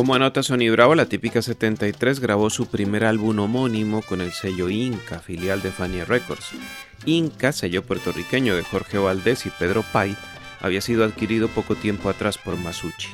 Como 0.00 0.14
anota 0.14 0.42
Sony 0.42 0.70
Bravo, 0.72 0.94
la 0.94 1.04
típica 1.04 1.42
73 1.42 2.20
grabó 2.20 2.48
su 2.48 2.68
primer 2.68 3.04
álbum 3.04 3.38
homónimo 3.38 4.00
con 4.00 4.22
el 4.22 4.32
sello 4.32 4.70
Inca, 4.70 5.18
filial 5.18 5.60
de 5.60 5.70
Fania 5.70 6.06
Records. 6.06 6.52
Inca, 7.04 7.52
sello 7.52 7.84
puertorriqueño 7.84 8.56
de 8.56 8.62
Jorge 8.62 8.96
Valdés 8.96 9.44
y 9.44 9.50
Pedro 9.50 9.84
Pay, 9.92 10.16
había 10.62 10.80
sido 10.80 11.04
adquirido 11.04 11.48
poco 11.48 11.74
tiempo 11.74 12.08
atrás 12.08 12.38
por 12.38 12.56
Masucci. 12.56 13.08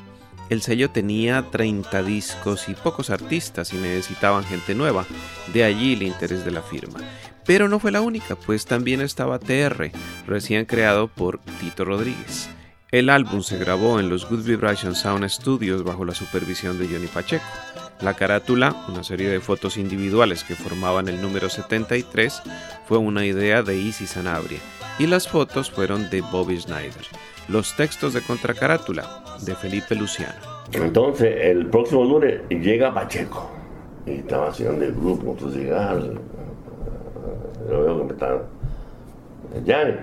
El 0.49 0.63
sello 0.63 0.89
tenía 0.89 1.45
30 1.51 2.05
discos 2.05 2.69
y 2.69 2.75
pocos 2.75 3.11
artistas 3.11 3.73
y 3.73 3.79
necesitaban 3.79 4.45
gente 4.45 4.77
nueva, 4.77 5.07
de 5.53 5.65
allí 5.65 5.95
el 5.95 6.05
interés 6.05 6.45
de 6.45 6.53
la 6.53 6.63
firma. 6.63 7.01
Pero 7.45 7.69
no 7.69 7.81
fue 7.81 7.91
la 7.91 8.01
única, 8.01 8.37
pues 8.37 8.65
también 8.65 9.01
estaba 9.01 9.41
TR, 9.41 9.91
recién 10.29 10.67
creado 10.67 11.09
por 11.09 11.41
Tito 11.59 11.85
Rodríguez. 11.85 12.49
El 12.93 13.11
álbum 13.11 13.43
se 13.43 13.59
grabó 13.59 13.99
en 13.99 14.09
los 14.09 14.31
Good 14.31 14.45
Vibration 14.45 14.95
Sound 14.95 15.29
Studios 15.29 15.83
bajo 15.83 16.05
la 16.05 16.15
supervisión 16.15 16.79
de 16.79 16.87
Johnny 16.87 17.09
Pacheco. 17.09 17.43
La 18.01 18.15
carátula, 18.15 18.77
una 18.89 19.03
serie 19.03 19.29
de 19.29 19.41
fotos 19.41 19.77
individuales 19.77 20.45
que 20.45 20.55
formaban 20.55 21.09
el 21.09 21.21
número 21.21 21.49
73, 21.49 22.43
fue 22.87 22.99
una 22.99 23.27
idea 23.27 23.65
de 23.65 23.77
Easy 23.77 24.07
Sanabria 24.07 24.61
y 25.01 25.09
las 25.09 25.27
fotos 25.27 25.69
fueron 25.69 26.09
de 26.11 26.21
Bobby 26.21 26.61
Schneider. 26.61 27.07
Los 27.49 27.75
textos 27.75 28.15
de 28.15 28.21
contracarátula 28.23 29.25
de 29.41 29.57
Felipe 29.57 29.97
Luciano. 29.97 30.39
Entonces, 30.71 31.39
el 31.41 31.67
próximo 31.67 32.05
lunes 32.05 32.41
llega 32.51 32.95
Pacheco 32.95 33.51
y 34.07 34.13
estaba 34.13 34.51
haciendo 34.51 34.85
el 34.85 34.93
grupo 34.93 35.37
su 35.41 35.51
cigarro. 35.51 36.21
Yo 37.69 37.83
veo 37.83 37.99
que 37.99 38.05
me 38.05 38.13
están. 38.13 38.43
Johnny, 39.67 39.97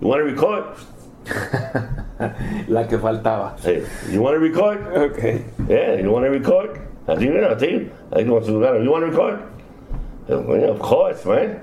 you 0.00 0.08
want 0.08 0.22
record? 0.22 0.76
La 2.68 2.86
que 2.86 2.98
faltaba. 2.98 3.56
Hey, 3.62 3.84
you 4.10 4.22
want 4.22 4.34
to 4.34 4.40
record? 4.40 4.78
Okay. 4.94 5.44
Yeah, 5.68 5.94
you 5.94 6.10
want 6.10 6.24
to 6.24 6.30
record? 6.30 6.80
Así, 7.06 7.28
mira, 7.28 7.54
así. 7.54 7.90
Ahí 8.10 8.26
como 8.26 8.40
su 8.42 8.52
lugar. 8.52 8.82
You 8.82 8.90
want 8.90 9.04
to 9.04 9.10
record? 9.10 9.40
Yeah, 10.28 10.70
of 10.70 10.78
course, 10.78 11.24
man. 11.26 11.60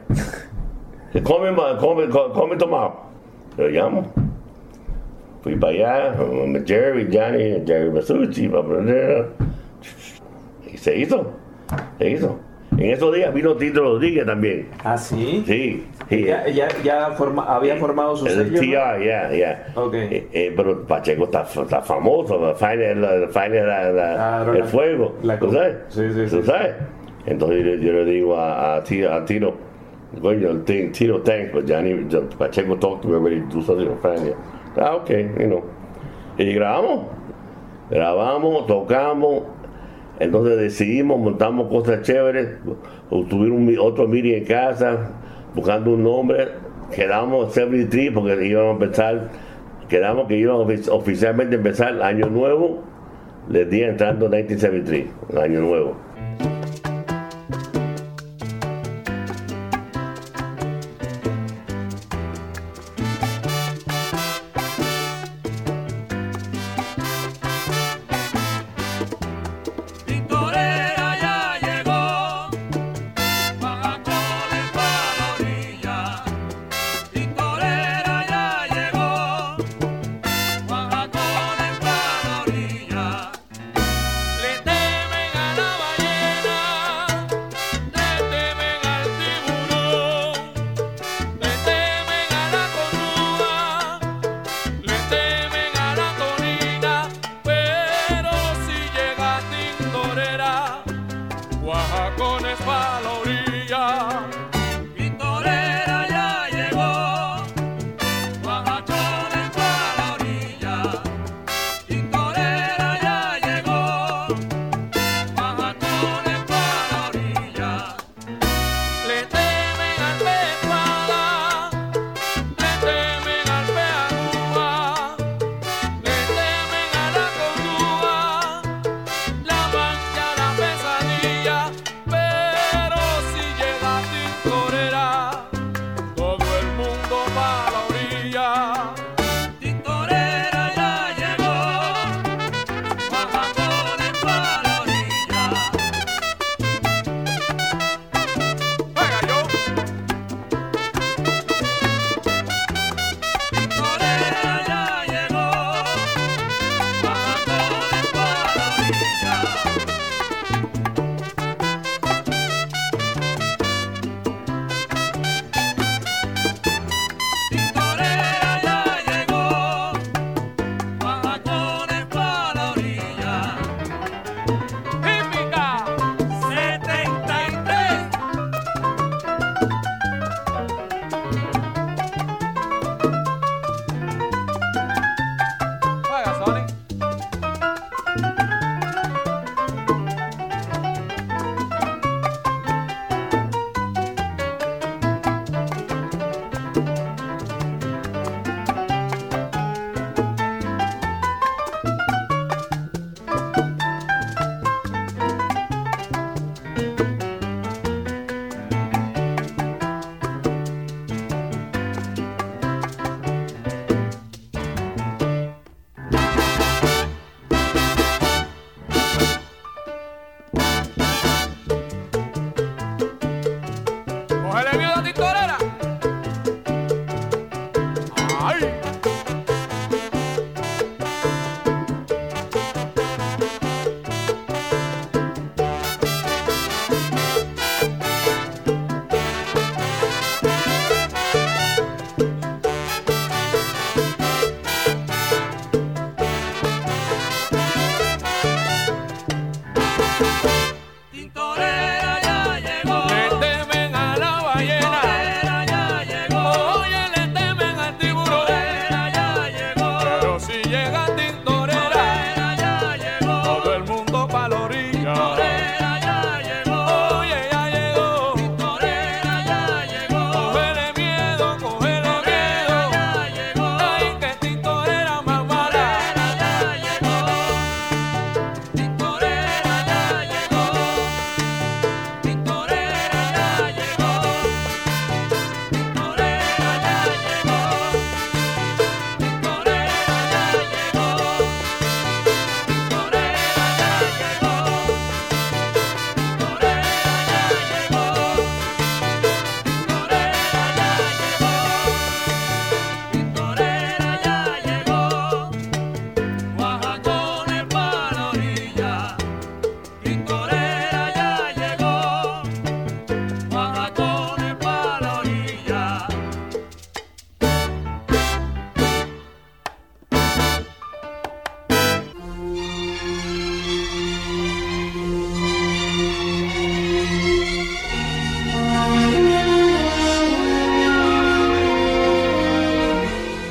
call, 1.23 1.39
me, 1.39 1.55
call, 1.55 1.95
me, 1.95 2.11
call, 2.11 2.47
me 2.47 2.57
tomorrow. 2.57 2.95
Lo 3.57 3.69
llamo. 3.69 4.11
Fui 5.41 5.55
para 5.55 5.73
allá, 5.73 6.17
con 6.17 6.65
Jerry, 6.65 7.07
Johnny, 7.09 7.65
Jerry 7.65 7.89
Masucci, 7.89 8.49
y 10.71 10.77
se 10.77 10.97
hizo. 10.97 11.31
Se 11.97 12.11
hizo. 12.11 12.39
En 12.79 12.91
esos 12.91 13.13
días 13.13 13.33
vino 13.33 13.55
Tito 13.57 13.81
Rodríguez 13.81 14.25
también. 14.25 14.69
¿Ah, 14.85 14.97
sí? 14.97 15.43
Sí. 15.45 15.85
ya, 16.09 16.47
ya, 16.47 16.69
ya 16.81 17.11
forma, 17.11 17.43
había 17.43 17.75
formado 17.75 18.15
su 18.15 18.25
sello. 18.25 18.41
El 18.41 18.53
TR, 18.53 19.03
ya, 19.03 19.31
ya. 19.33 19.67
Okay. 19.75 20.29
Eh, 20.31 20.53
pero 20.55 20.87
Pacheco 20.87 21.25
está, 21.25 21.41
está 21.41 21.81
famoso, 21.81 22.55
el, 22.61 23.03
el 23.03 24.63
fuego. 24.63 25.15
¿Tú 25.39 25.51
sabes? 25.51 25.75
Sí, 25.89 26.03
sí, 26.13 26.37
¿Tú 26.37 26.43
sabes? 26.45 26.75
Entonces 27.25 27.65
yo, 27.65 27.73
yo, 27.75 27.91
le 27.91 28.05
digo 28.05 28.37
a, 28.37 28.77
a, 28.77 28.83
Tito, 28.83 29.11
a 29.11 29.25
Tito, 29.25 29.57
coño, 30.21 30.61
Tito, 30.61 31.19
thanks, 31.21 31.51
but 31.51 31.67
Johnny, 31.67 32.07
Pacheco 32.37 32.77
talked 32.77 33.01
to 33.01 33.09
me 33.09 33.15
already, 33.15 33.41
do 33.51 33.61
something 33.61 33.89
with 33.89 34.01
Fania. 34.01 34.35
Ah, 34.77 34.95
ok, 34.95 35.09
you 35.09 35.47
know. 35.47 35.63
Y 36.37 36.53
grabamos, 36.53 37.07
grabamos, 37.89 38.65
tocamos, 38.67 39.43
entonces 40.19 40.57
decidimos, 40.57 41.19
montamos 41.19 41.69
cosas 41.69 42.01
chéveres, 42.01 42.49
tuvimos 43.09 43.77
otro 43.79 44.07
meeting 44.07 44.33
en 44.33 44.45
casa, 44.45 45.11
buscando 45.55 45.91
un 45.91 46.03
nombre, 46.03 46.49
quedamos 46.93 47.53
73 47.53 48.11
porque 48.13 48.47
íbamos 48.47 48.81
a 48.81 48.83
empezar, 48.83 49.29
quedamos 49.87 50.27
que 50.27 50.37
íbamos 50.37 50.89
oficialmente 50.89 51.55
a 51.55 51.57
empezar 51.57 52.01
año 52.01 52.27
nuevo, 52.27 52.83
les 53.49 53.69
día 53.69 53.87
entrando 53.87 54.27
1973, 54.29 55.07
el 55.29 55.37
año 55.37 55.61
nuevo. 55.61 56.08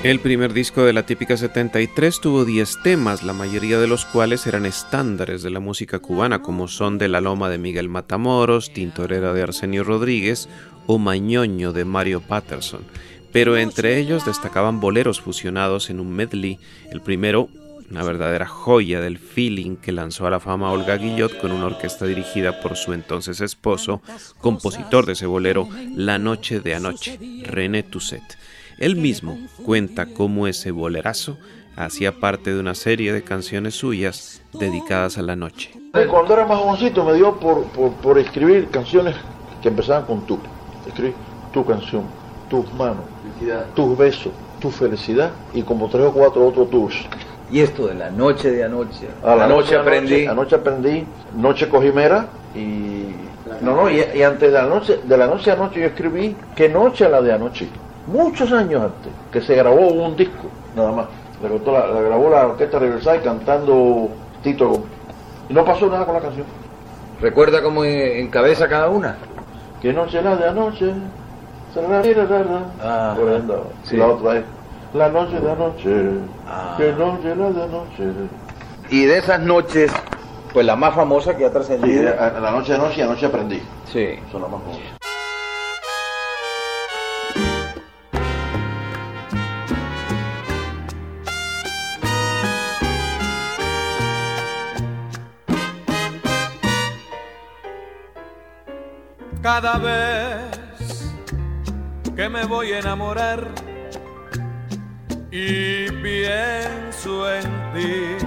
El 0.09 0.21
primer 0.21 0.55
disco 0.55 0.85
de 0.85 0.95
la 0.95 1.05
típica 1.05 1.37
73 1.37 2.23
tuvo 2.23 2.47
10 2.47 2.83
temas, 2.83 3.25
la 3.25 3.35
mayoría 3.35 3.79
de 3.79 3.87
los 3.87 4.07
cuales 4.07 4.47
eran 4.47 4.65
estándares 4.65 5.43
de 5.43 5.51
la 5.51 5.61
música 5.61 5.99
cubana, 5.99 6.41
como 6.41 6.67
son 6.67 6.97
De 6.97 7.09
la 7.09 7.21
Loma 7.21 7.51
de 7.51 7.59
Miguel 7.59 7.91
Matamoros, 7.91 8.73
Tintorera 8.73 9.35
de 9.35 9.43
Arsenio 9.43 9.85
Rodríguez 9.85 10.49
o 10.87 10.97
Mañoño 10.97 11.75
de 11.75 11.85
Mario 11.85 12.23
Patterson. 12.23 12.85
Pero 13.33 13.59
entre 13.59 13.99
ellos 13.99 14.25
destacaban 14.25 14.81
boleros 14.81 15.21
fusionados 15.21 15.91
en 15.91 16.01
un 16.01 16.11
medley, 16.11 16.59
el 16.91 17.03
primero 17.03 17.51
una 17.91 18.03
verdadera 18.03 18.47
joya 18.47 19.03
del 19.03 19.19
feeling 19.19 19.77
que 19.77 19.93
lanzó 19.93 20.27
a 20.27 20.31
la 20.31 20.41
fama 20.41 20.73
Olga 20.73 20.97
Guillot 20.97 21.39
con 21.39 21.53
una 21.53 21.67
orquesta 21.67 22.07
dirigida 22.07 22.61
por 22.61 22.77
su 22.77 22.95
entonces 22.95 23.43
esposo, 23.43 24.01
compositor 24.41 25.05
de 25.05 25.13
ese 25.13 25.27
bolero 25.27 25.69
La 25.95 26.19
Noche 26.19 26.61
de 26.61 26.75
Anoche, 26.75 27.19
René 27.45 27.83
Tousset. 27.83 28.23
Él 28.79 28.95
mismo 28.95 29.39
cuenta 29.65 30.07
cómo 30.07 30.47
ese 30.47 30.71
bolerazo 30.71 31.37
hacía 31.77 32.13
parte 32.13 32.53
de 32.53 32.61
una 32.61 32.75
serie 32.75 33.13
de 33.13 33.23
canciones 33.23 33.75
suyas 33.75 34.43
dedicadas 34.53 35.19
a 35.19 35.23
la 35.23 35.35
noche. 35.35 35.73
Cuando 36.09 36.35
era 36.35 36.47
más 36.47 36.59
jovencito 36.59 37.05
me 37.05 37.15
dio 37.15 37.39
por, 37.41 37.65
por, 37.65 38.19
escribir 38.19 38.69
canciones 38.69 39.17
que 39.63 39.69
empezaban 39.69 40.05
con 40.05 40.25
tú. 40.27 40.39
Escribí 40.87 41.13
tu 41.53 41.65
canción, 41.65 42.05
tus 42.49 42.73
manos, 42.75 43.05
tus 43.75 43.99
besos, 43.99 44.33
tu 44.61 44.71
felicidad 44.71 45.33
y 45.53 45.63
como 45.63 45.89
tres 45.89 46.07
o 46.07 46.13
cuatro 46.13 46.47
otros 46.47 46.71
tus. 46.71 47.07
Y 47.51 47.61
esto 47.61 47.87
de 47.89 47.95
la 47.95 48.11
noche 48.11 48.51
de 48.51 48.63
anoche. 48.63 49.09
A 49.25 49.35
la 49.35 49.49
noche, 49.49 49.75
aprendí. 49.75 50.27
Anoche, 50.27 50.55
aprendí, 50.55 51.05
noche 51.35 51.69
cogimera 51.69 52.29
y 52.55 53.07
no, 53.63 53.75
no, 53.75 53.91
y, 53.91 54.05
y, 54.15 54.23
antes 54.23 54.53
de 54.53 54.59
la 54.59 54.67
noche, 54.67 55.01
de 55.03 55.17
la 55.17 55.27
noche 55.27 55.51
a 55.51 55.55
anoche 55.55 55.81
yo 55.81 55.87
escribí 55.87 56.37
que 56.55 56.69
noche 56.69 57.09
la 57.09 57.23
de 57.23 57.33
anoche 57.33 57.67
muchos 58.09 58.53
años 58.53 58.83
antes, 58.83 59.13
que 59.33 59.41
se 59.41 59.55
grabó 59.55 59.89
un 59.89 60.17
disco, 60.17 60.49
nada 60.75 60.93
más. 60.93 61.07
La, 61.43 61.87
la 61.87 62.01
grabó 62.01 62.31
la 62.31 62.47
Orquesta 62.49 62.81
Riverside 62.81 63.21
cantando 63.21 64.09
Tito 64.43 64.83
Y 65.49 65.55
no 65.55 65.65
pasó 65.65 65.87
nada 65.89 66.05
con 66.05 66.15
la 66.15 66.21
canción. 66.21 66.47
¿Recuerda 67.21 67.63
cómo 67.63 67.85
encabeza 67.85 68.69
cada 68.69 68.89
una? 68.89 69.17
Que 69.81 69.93
noche 69.93 70.21
la 70.21 70.37
de 70.37 70.49
anoche. 70.49 70.93
Ah, 72.83 73.17
sí. 73.85 73.97
La 73.97 74.07
otra 74.09 74.39
es 74.39 74.45
La 74.95 75.09
noche 75.09 75.39
de 75.39 75.51
anoche. 75.51 75.91
Ah. 76.49 76.75
Que 76.77 76.93
noche 76.93 77.37
la 77.37 77.51
de 77.51 77.63
anoche. 77.63 78.05
Y 78.91 79.05
de 79.05 79.19
esas 79.19 79.41
noches, 79.41 79.93
pues 80.53 80.67
la 80.67 80.75
más 80.75 80.95
famosa 80.95 81.37
que 81.37 81.45
ha 81.45 81.53
trascendido. 81.53 82.11
Sí, 82.11 82.17
la 82.41 82.51
noche 82.51 82.73
de 82.73 82.79
anoche 82.79 83.01
y 83.01 83.03
anoche 83.03 83.27
aprendí. 83.27 83.63
Sí. 83.85 84.19
Son 84.33 84.43
las 84.43 84.51
más 84.51 84.61
famosas. 84.63 84.98
Cada 99.61 99.79
vez 99.79 101.11
que 102.15 102.29
me 102.29 102.45
voy 102.45 102.71
a 102.75 102.79
enamorar 102.79 103.49
y 105.33 105.91
pienso 105.91 107.29
en 107.29 107.73
ti, 107.75 108.19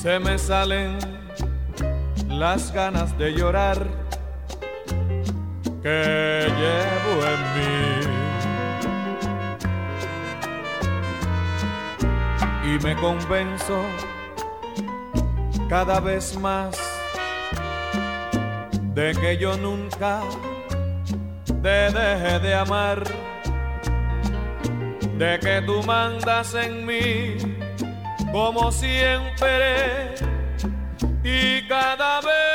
se 0.00 0.20
me 0.20 0.38
salen 0.38 0.96
las 2.28 2.70
ganas 2.72 3.18
de 3.18 3.32
llorar 3.32 3.84
que 5.82 6.46
llevo 6.60 7.14
en 7.32 7.40
mí. 7.56 7.66
Y 12.76 12.78
me 12.84 12.94
convenzo 12.94 13.82
cada 15.68 15.98
vez 15.98 16.38
más 16.38 16.95
de 18.96 19.12
que 19.12 19.36
yo 19.36 19.58
nunca 19.58 20.22
te 21.62 21.92
deje 21.92 22.38
de 22.38 22.54
amar, 22.54 23.02
de 25.18 25.38
que 25.38 25.62
tú 25.66 25.82
mandas 25.82 26.54
en 26.54 26.86
mí 26.86 27.36
como 28.32 28.72
siempre 28.72 30.14
y 31.22 31.68
cada 31.68 32.22
vez 32.22 32.45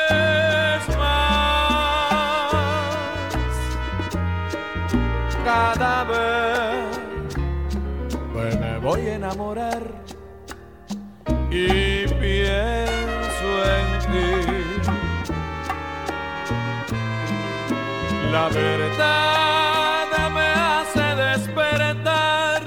La 18.32 18.48
verdad 18.48 20.30
me 20.30 20.46
hace 20.54 21.02
despertar 21.14 22.62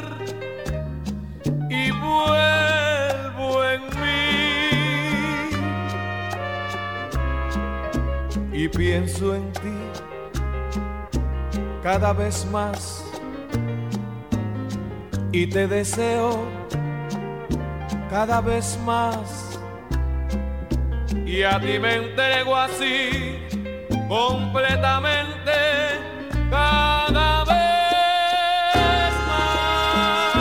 y 1.68 1.90
vuelvo 1.90 3.64
en 3.66 3.82
mí. 4.00 4.30
Y 8.54 8.68
pienso 8.68 9.34
en 9.34 9.52
ti 9.54 9.74
cada 11.82 12.14
vez 12.14 12.46
más 12.52 13.04
y 15.32 15.48
te 15.48 15.68
deseo 15.68 16.46
cada 18.12 18.40
vez 18.40 18.78
más. 18.86 19.60
Y 21.26 21.42
a 21.42 21.60
ti 21.60 21.80
me 21.80 21.96
entrego 21.96 22.56
así 22.56 23.45
completamente 24.08 25.52
cada 26.50 27.44
vez 27.44 29.14
más. 29.28 30.36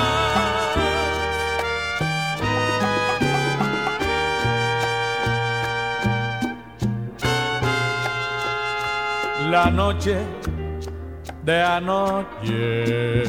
La 9.50 9.70
noche 9.70 10.16
de 11.42 11.62
anoche, 11.62 13.24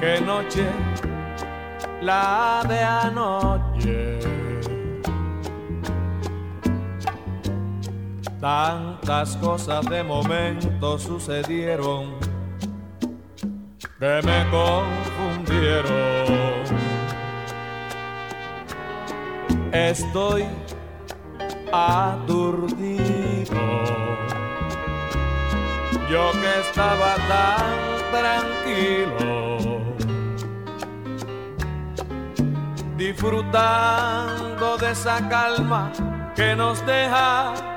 qué 0.00 0.20
noche 0.20 0.66
la 2.00 2.62
de 2.68 2.82
anoche 2.82 4.05
Tantas 8.40 9.36
cosas 9.36 9.86
de 9.86 10.02
momento 10.02 10.98
sucedieron 10.98 12.14
que 13.98 14.20
me 14.24 14.44
confundieron. 14.50 15.96
Estoy 19.72 20.44
aturdido. 21.72 23.56
Yo 26.10 26.30
que 26.32 26.60
estaba 26.60 27.16
tan 27.26 27.76
tranquilo, 28.12 29.56
disfrutando 32.96 34.76
de 34.76 34.90
esa 34.92 35.26
calma 35.28 35.90
que 36.36 36.54
nos 36.54 36.84
deja 36.86 37.75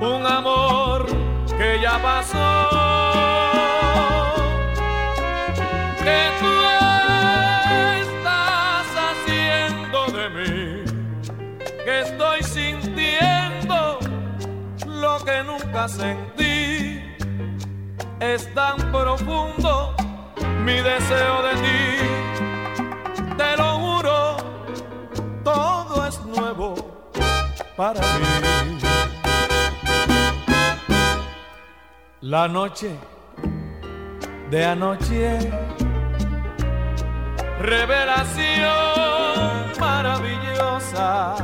un 0.00 0.26
amor 0.26 1.06
que 1.56 1.80
ya 1.80 2.00
pasó. 2.00 2.68
¿Qué 6.04 6.30
tú 6.40 6.52
estás 8.02 8.86
haciendo 9.08 10.06
de 10.16 10.30
mí? 10.30 10.84
Que 11.84 12.00
estoy 12.00 12.42
sintiendo 12.42 13.98
lo 14.86 15.18
que 15.24 15.42
nunca 15.42 15.88
sentí. 15.88 17.02
Es 18.20 18.52
tan 18.54 18.76
profundo 18.92 19.94
mi 20.64 20.74
deseo 20.74 21.42
de 21.42 21.54
ti. 21.64 23.34
Te 23.36 23.56
lo 23.56 23.78
juro, 23.78 24.36
todo 25.44 26.06
es 26.06 26.20
nuevo 26.24 26.74
para 27.76 28.00
mí. 28.00 28.57
La 32.28 32.46
noche 32.46 32.90
de 34.50 34.62
anoche, 34.62 35.38
revelación 37.58 38.68
maravillosa. 39.80 41.36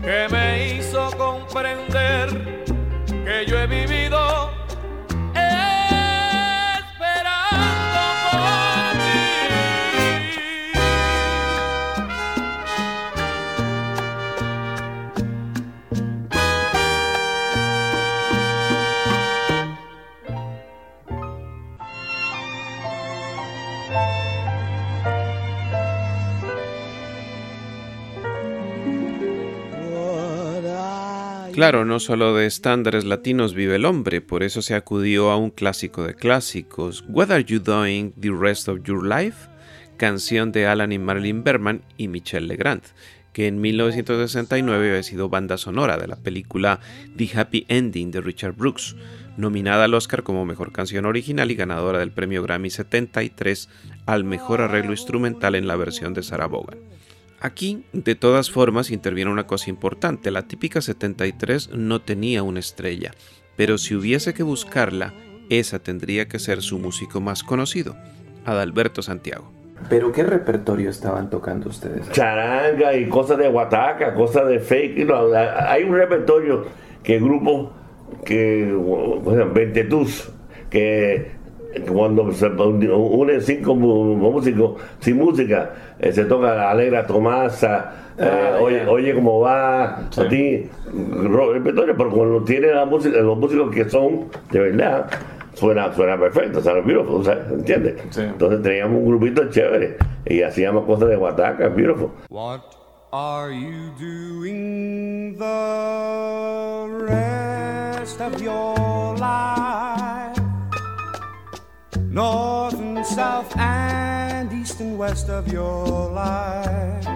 Que 0.00 0.28
me 0.30 0.74
hizo 0.74 1.10
comprender 1.18 2.64
yo 3.48 3.58
he 3.58 3.66
vivido 3.66 4.57
Claro, 31.58 31.84
no 31.84 31.98
solo 31.98 32.36
de 32.36 32.46
estándares 32.46 33.04
latinos 33.04 33.52
vive 33.52 33.74
el 33.74 33.84
hombre, 33.84 34.20
por 34.20 34.44
eso 34.44 34.62
se 34.62 34.76
acudió 34.76 35.32
a 35.32 35.36
un 35.36 35.50
clásico 35.50 36.04
de 36.04 36.14
clásicos, 36.14 37.04
What 37.08 37.32
Are 37.32 37.42
You 37.42 37.58
Doing 37.58 38.12
the 38.12 38.30
Rest 38.30 38.68
of 38.68 38.84
Your 38.84 39.04
Life? 39.04 39.48
canción 39.96 40.52
de 40.52 40.68
Alan 40.68 40.92
y 40.92 41.00
Marilyn 41.00 41.42
Berman 41.42 41.82
y 41.96 42.06
Michelle 42.06 42.46
Legrand, 42.46 42.82
que 43.32 43.48
en 43.48 43.60
1969 43.60 44.88
había 44.88 45.02
sido 45.02 45.30
banda 45.30 45.58
sonora 45.58 45.96
de 45.96 46.06
la 46.06 46.14
película 46.14 46.78
The 47.16 47.28
Happy 47.34 47.66
Ending 47.66 48.12
de 48.12 48.20
Richard 48.20 48.54
Brooks, 48.54 48.94
nominada 49.36 49.86
al 49.86 49.94
Oscar 49.94 50.22
como 50.22 50.44
Mejor 50.44 50.70
Canción 50.70 51.06
Original 51.06 51.50
y 51.50 51.56
ganadora 51.56 51.98
del 51.98 52.12
premio 52.12 52.40
Grammy 52.44 52.70
73 52.70 53.68
al 54.06 54.22
Mejor 54.22 54.60
Arreglo 54.60 54.92
Instrumental 54.92 55.56
en 55.56 55.66
la 55.66 55.74
versión 55.74 56.14
de 56.14 56.22
Sarah 56.22 56.46
Vaughan. 56.46 56.78
Aquí, 57.40 57.84
de 57.92 58.14
todas 58.16 58.50
formas, 58.50 58.90
interviene 58.90 59.30
una 59.30 59.46
cosa 59.46 59.70
importante. 59.70 60.30
La 60.30 60.48
típica 60.48 60.80
73 60.80 61.70
no 61.74 62.00
tenía 62.00 62.42
una 62.42 62.58
estrella, 62.58 63.12
pero 63.56 63.78
si 63.78 63.94
hubiese 63.94 64.34
que 64.34 64.42
buscarla, 64.42 65.14
esa 65.48 65.78
tendría 65.78 66.26
que 66.26 66.38
ser 66.38 66.62
su 66.62 66.78
músico 66.78 67.20
más 67.20 67.44
conocido, 67.44 67.96
Adalberto 68.44 69.02
Santiago. 69.02 69.52
¿Pero 69.88 70.10
qué 70.10 70.24
repertorio 70.24 70.90
estaban 70.90 71.30
tocando 71.30 71.68
ustedes? 71.68 72.10
Charanga 72.10 72.94
y 72.96 73.08
cosas 73.08 73.38
de 73.38 73.48
guataca, 73.48 74.14
cosas 74.14 74.48
de 74.48 74.58
fake. 74.58 75.06
no, 75.06 75.32
hay 75.32 75.84
un 75.84 75.94
repertorio 75.94 76.66
que 77.04 77.16
el 77.16 77.24
grupo, 77.24 77.72
que, 78.24 78.72
bueno, 78.72 79.52
Ventetus, 79.52 80.30
que 80.68 81.37
cuando 81.92 82.32
se 82.32 82.46
unen 82.46 83.42
cinco 83.42 83.74
músicos 83.74 84.80
sin 85.00 85.16
música, 85.18 85.70
eh, 85.98 86.12
se 86.12 86.24
toca 86.24 86.54
la 86.54 86.70
Alegra 86.70 87.06
Tomasa, 87.06 87.92
eh, 88.18 88.24
Ah, 88.54 88.58
oye, 88.60 88.82
ya. 88.84 88.90
oye 88.90 89.14
cómo 89.14 89.40
va, 89.40 89.96
a 89.98 90.28
ti, 90.28 90.68
repertorio, 91.52 91.94
pero 91.96 92.10
cuando 92.10 92.42
tiene 92.42 92.68
la 92.72 92.84
música, 92.84 93.18
los 93.18 93.38
músicos 93.38 93.72
que 93.74 93.88
son 93.88 94.24
de 94.50 94.58
verdad, 94.60 95.06
suena, 95.54 95.92
suena 95.94 96.18
perfecto, 96.18 96.60
suena 96.62 96.80
beautiful, 96.80 97.24
¿sabes? 97.24 97.44
¿entiendes? 97.52 98.16
Entonces 98.16 98.62
teníamos 98.62 98.98
un 99.02 99.08
grupito 99.08 99.48
chévere 99.50 99.96
y 100.26 100.42
hacíamos 100.42 100.84
cosas 100.84 101.08
de 101.10 101.16
guataca, 101.16 101.68
beautiful. 101.68 102.10
What 102.30 102.60
are 103.12 103.52
you 103.52 103.90
doing 103.98 105.36
the 105.38 106.88
rest 107.06 108.20
of 108.20 108.40
your 108.42 109.16
life? 109.18 110.37
North 112.10 112.74
and 112.74 113.04
south 113.04 113.54
and 113.56 114.50
east 114.52 114.80
and 114.80 114.98
west 114.98 115.28
of 115.28 115.52
your 115.52 116.10
life. 116.10 117.06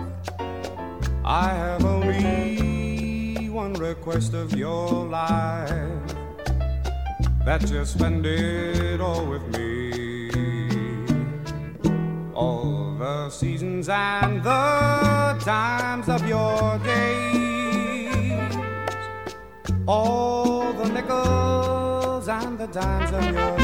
I 1.25 1.49
have 1.49 1.85
only 1.85 3.49
one 3.49 3.73
request 3.75 4.35
of 4.35 4.55
your 4.55 5.07
life 5.07 6.15
that 7.47 7.71
you 7.71 7.85
spend 7.87 8.27
it 8.27 9.01
all 9.01 9.25
with 9.25 9.43
me 9.57 9.83
all 12.35 12.95
the 12.99 13.31
seasons 13.31 13.89
and 13.89 14.43
the 14.43 15.39
times 15.41 16.09
of 16.09 16.27
your 16.29 16.79
days, 16.85 18.57
all 19.87 20.73
the 20.75 20.89
nickels 20.91 22.29
and 22.29 22.59
the 22.59 22.67
dimes 22.67 23.13
of 23.13 23.35
your. 23.35 23.62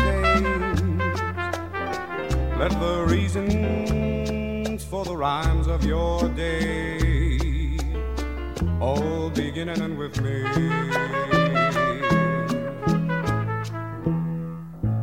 Let 2.59 2.73
the 2.81 3.05
reasons 3.07 4.83
for 4.83 5.05
the 5.05 5.17
rhymes 5.17 5.69
of 5.69 5.85
your 5.85 6.29
day 6.31 7.79
all 8.81 9.31
begin 9.31 9.69
and 9.69 9.81
end 9.81 9.97
with 9.97 10.21
me. 10.21 10.43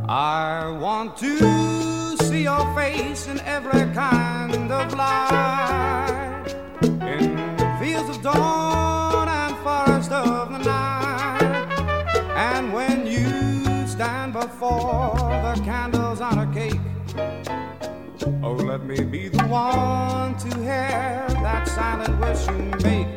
I 0.10 0.68
want 0.82 1.16
to 1.20 2.18
see 2.26 2.44
your 2.44 2.76
face 2.76 3.28
in 3.28 3.40
every 3.40 3.86
kind 3.94 4.70
of 4.70 4.94
light, 4.94 6.56
in 6.82 7.38
fields 7.80 8.10
of 8.10 8.22
dawn 8.22 9.30
and 9.30 9.56
forest 9.64 10.12
of 10.12 10.52
the 10.52 10.58
night. 10.58 11.42
And 12.36 12.74
when 12.74 13.08
you 13.08 13.88
stand 13.88 14.34
before 14.34 15.16
the 15.16 15.62
candles 15.64 16.20
on 16.20 16.40
a 16.40 16.54
cake, 16.54 16.85
oh, 18.44 18.54
let 18.54 18.84
me 18.84 19.04
be 19.04 19.28
the 19.28 19.44
one 19.48 20.38
to 20.38 20.48
hear 20.58 21.26
that 21.30 21.68
silent 21.68 22.20
wish 22.20 22.48
you 22.48 22.58
make. 22.84 23.08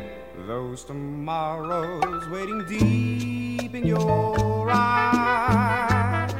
Those 0.47 0.83
tomorrows 0.83 2.27
waiting 2.29 2.65
deep 2.67 3.75
in 3.75 3.85
your 3.85 4.69
eyes 4.71 6.33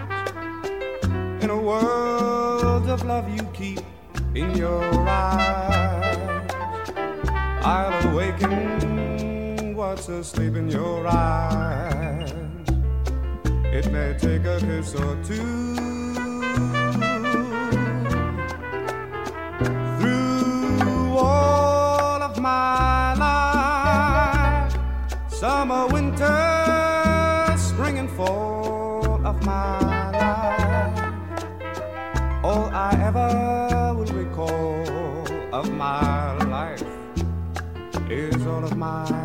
in 1.41 1.49
a 1.49 1.57
world 1.57 2.89
of 2.89 3.05
love 3.05 3.29
you 3.29 3.43
keep 3.53 3.81
in 4.35 4.55
your 4.55 4.83
eyes. 5.07 6.51
I'll 7.63 8.09
awaken 8.11 9.75
what's 9.75 10.09
asleep 10.09 10.55
in 10.55 10.69
your 10.69 11.07
eyes. 11.07 12.31
It 13.71 13.91
may 13.91 14.17
take 14.17 14.45
a 14.45 14.59
kiss 14.59 14.95
or 14.95 15.17
two. 15.23 15.98
Summer, 25.39 25.87
winter, 25.87 27.55
spring, 27.57 27.97
and 27.97 28.09
fall 28.09 29.25
of 29.25 29.41
my 29.45 29.79
life. 30.11 30.99
All 32.43 32.65
I 32.73 32.91
ever 33.07 33.93
will 33.97 34.13
recall 34.23 35.23
of 35.53 35.71
my 35.71 36.35
life 36.43 36.83
is 38.09 38.45
all 38.45 38.65
of 38.65 38.75
my 38.75 39.18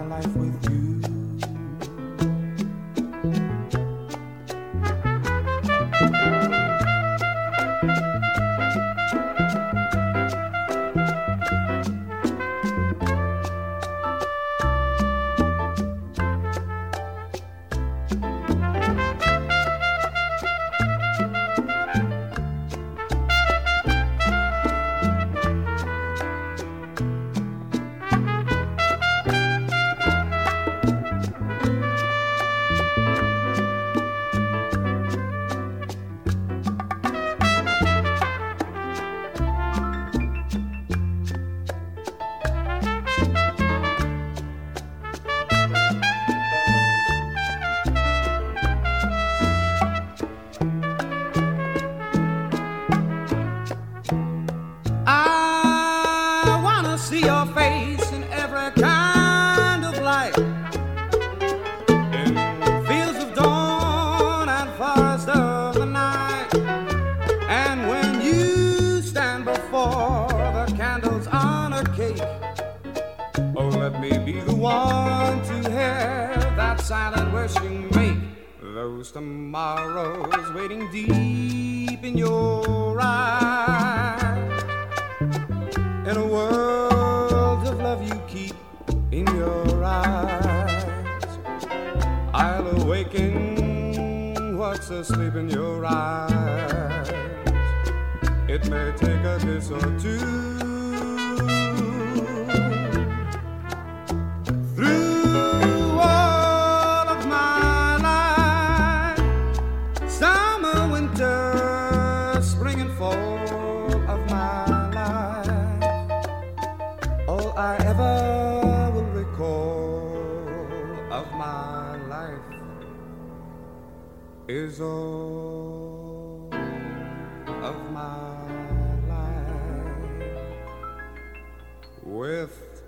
with 132.04 132.82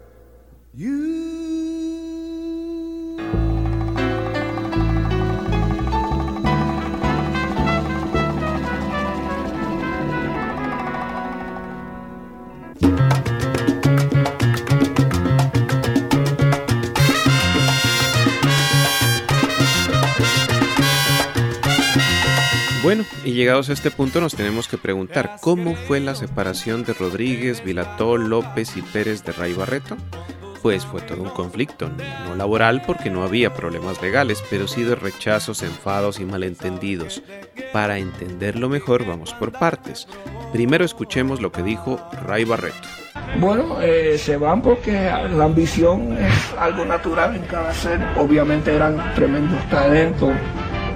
you. 0.75 1.56
Y 23.27 23.33
llegados 23.33 23.68
a 23.68 23.72
este 23.72 23.91
punto 23.91 24.20
nos 24.20 24.37
tenemos 24.37 24.68
que 24.68 24.79
preguntar 24.79 25.39
cómo 25.41 25.74
fue 25.74 25.99
la 25.99 26.14
separación 26.14 26.85
de 26.85 26.93
Rodríguez, 26.93 27.64
Vilató, 27.64 28.16
López 28.16 28.77
y 28.77 28.83
Pérez 28.83 29.24
de 29.24 29.33
Ray 29.33 29.53
Barreto. 29.53 29.97
Pues 30.62 30.87
fue 30.87 31.01
todo 31.01 31.24
un 31.24 31.31
conflicto, 31.31 31.91
no 32.24 32.37
laboral 32.37 32.83
porque 32.87 33.11
no 33.11 33.24
había 33.24 33.53
problemas 33.53 34.01
legales, 34.01 34.45
pero 34.49 34.68
sí 34.68 34.85
de 34.85 34.95
rechazos, 34.95 35.64
enfados 35.64 36.20
y 36.20 36.24
malentendidos. 36.24 37.20
Para 37.72 37.99
entenderlo 37.99 38.68
mejor 38.68 39.05
vamos 39.05 39.35
por 39.35 39.51
partes. 39.51 40.07
Primero 40.53 40.85
escuchemos 40.85 41.41
lo 41.41 41.51
que 41.51 41.64
dijo 41.64 42.01
Ray 42.24 42.45
Barreto. 42.45 42.89
Bueno, 43.41 43.83
eh, 43.83 44.18
se 44.18 44.37
van 44.37 44.62
porque 44.62 44.93
la 44.93 45.45
ambición 45.45 46.16
es 46.16 46.55
algo 46.59 46.85
natural 46.85 47.35
en 47.35 47.43
cada 47.43 47.74
ser. 47.74 48.01
Obviamente 48.16 48.74
eran 48.74 49.14
tremendos 49.14 49.62
talentos, 49.68 50.31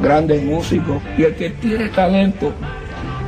grandes 0.01 0.43
músicos. 0.43 1.03
Y 1.17 1.25
el 1.25 1.35
que 1.35 1.51
tiene 1.51 1.89
talento 1.89 2.53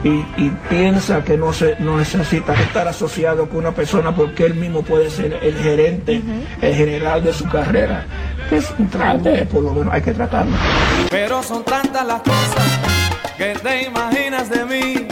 y, 0.04 0.24
y 0.36 0.50
piensa 0.68 1.22
que 1.22 1.36
no, 1.36 1.52
se, 1.52 1.76
no 1.78 1.96
necesita 1.96 2.54
estar 2.54 2.88
asociado 2.88 3.48
con 3.48 3.58
una 3.58 3.72
persona 3.72 4.14
porque 4.14 4.46
él 4.46 4.54
mismo 4.54 4.82
puede 4.82 5.10
ser 5.10 5.38
el 5.42 5.56
gerente, 5.56 6.20
el 6.60 6.74
general 6.74 7.22
de 7.22 7.32
su 7.32 7.48
carrera, 7.48 8.04
pues 8.48 8.72
trate, 8.90 9.46
por 9.46 9.62
lo 9.62 9.72
menos 9.72 9.94
hay 9.94 10.02
que 10.02 10.12
tratarlo. 10.12 10.56
Pero 11.10 11.42
son 11.42 11.64
tantas 11.64 12.06
las 12.06 12.22
cosas 12.22 12.80
que 13.36 13.54
te 13.62 13.84
imaginas 13.84 14.50
de 14.50 14.64
mí. 14.64 15.06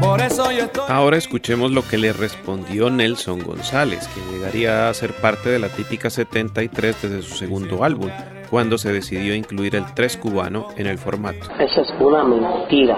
Por 0.00 0.20
eso 0.20 0.50
yo 0.52 0.64
estoy. 0.64 0.84
Ahora 0.88 1.16
escuchemos 1.16 1.70
lo 1.70 1.86
que 1.86 1.98
le 1.98 2.12
respondió 2.12 2.90
Nelson 2.90 3.40
González, 3.40 4.08
quien 4.12 4.30
llegaría 4.30 4.88
a 4.88 4.94
ser 4.94 5.12
parte 5.14 5.48
de 5.48 5.58
la 5.58 5.68
típica 5.68 6.10
73 6.10 6.96
desde 7.02 7.22
su 7.22 7.34
segundo 7.34 7.84
álbum, 7.84 8.10
cuando 8.50 8.78
se 8.78 8.92
decidió 8.92 9.34
incluir 9.34 9.76
el 9.76 9.84
3 9.94 10.16
cubano 10.16 10.68
en 10.76 10.86
el 10.86 10.98
formato. 10.98 11.46
Esa 11.58 11.80
es 11.82 11.94
una 12.00 12.24
mentira. 12.24 12.96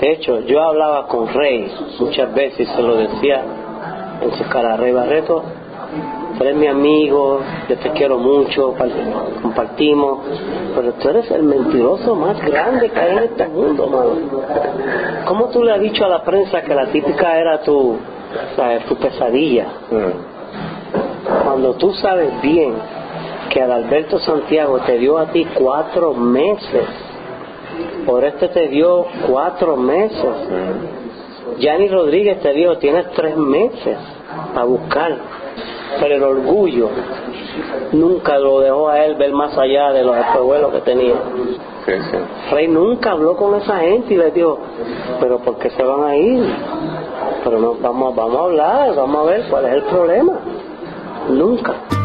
De 0.00 0.12
hecho, 0.12 0.40
yo 0.40 0.62
hablaba 0.62 1.08
con 1.08 1.32
Rey 1.32 1.70
muchas 1.98 2.32
veces 2.32 2.60
y 2.60 2.66
se 2.66 2.82
lo 2.82 2.96
decía 2.96 3.42
en 4.22 4.32
su 4.32 4.44
cara, 4.48 4.76
Rey 4.76 4.92
Barreto, 4.92 5.42
tú 6.36 6.44
eres 6.44 6.56
mi 6.56 6.66
amigo, 6.66 7.40
yo 7.68 7.76
te 7.78 7.90
quiero 7.90 8.18
mucho, 8.18 8.74
compartimos, 9.42 10.20
pero 10.74 10.92
tú 10.94 11.08
eres 11.08 11.30
el 11.30 11.42
mentiroso 11.42 12.14
más 12.14 12.40
grande 12.40 12.90
que 12.90 12.98
hay 12.98 13.16
en 13.16 13.22
este 13.24 13.48
mundo, 13.48 13.86
mano. 13.88 14.10
¿Cómo 15.26 15.46
tú 15.46 15.64
le 15.64 15.72
has 15.72 15.80
dicho 15.80 16.04
a 16.04 16.08
la 16.08 16.22
prensa 16.22 16.62
que 16.62 16.74
la 16.74 16.86
típica 16.86 17.38
era 17.38 17.60
tu, 17.62 17.96
tu 18.88 18.96
pesadilla? 18.96 19.66
Cuando 21.44 21.74
tú 21.74 21.92
sabes 21.94 22.40
bien 22.40 22.74
que 23.50 23.62
Adalberto 23.62 24.18
Santiago 24.20 24.80
te 24.80 24.98
dio 24.98 25.18
a 25.18 25.26
ti 25.26 25.46
cuatro 25.54 26.14
meses, 26.14 26.84
por 28.06 28.24
este 28.24 28.48
te 28.48 28.68
dio 28.68 29.06
cuatro 29.26 29.76
meses. 29.76 30.34
Yanni 31.58 31.88
Rodríguez 31.88 32.40
te 32.40 32.52
dio, 32.52 32.78
tienes 32.78 33.10
tres 33.12 33.36
meses 33.36 33.98
para 34.54 34.64
buscar. 34.64 35.16
Pero 36.00 36.14
el 36.16 36.22
orgullo 36.22 36.90
nunca 37.92 38.38
lo 38.38 38.60
dejó 38.60 38.88
a 38.88 39.04
él 39.04 39.14
ver 39.16 39.32
más 39.32 39.56
allá 39.56 39.92
de 39.92 40.04
los 40.04 40.16
espejuelos 40.16 40.72
que 40.72 40.80
tenía. 40.82 41.14
Rey 42.50 42.68
nunca 42.68 43.12
habló 43.12 43.36
con 43.36 43.54
esa 43.54 43.78
gente 43.78 44.14
y 44.14 44.16
le 44.18 44.30
dijo, 44.30 44.58
pero 45.20 45.38
¿por 45.38 45.58
qué 45.58 45.70
se 45.70 45.82
van 45.82 46.04
a 46.04 46.16
ir? 46.16 46.44
Pero 47.42 47.58
no, 47.58 47.74
vamos, 47.80 48.14
vamos 48.14 48.36
a 48.36 48.44
hablar, 48.44 48.94
vamos 48.94 49.26
a 49.26 49.30
ver 49.30 49.48
cuál 49.48 49.64
es 49.66 49.72
el 49.72 49.82
problema. 49.84 50.32
Nunca. 51.30 51.97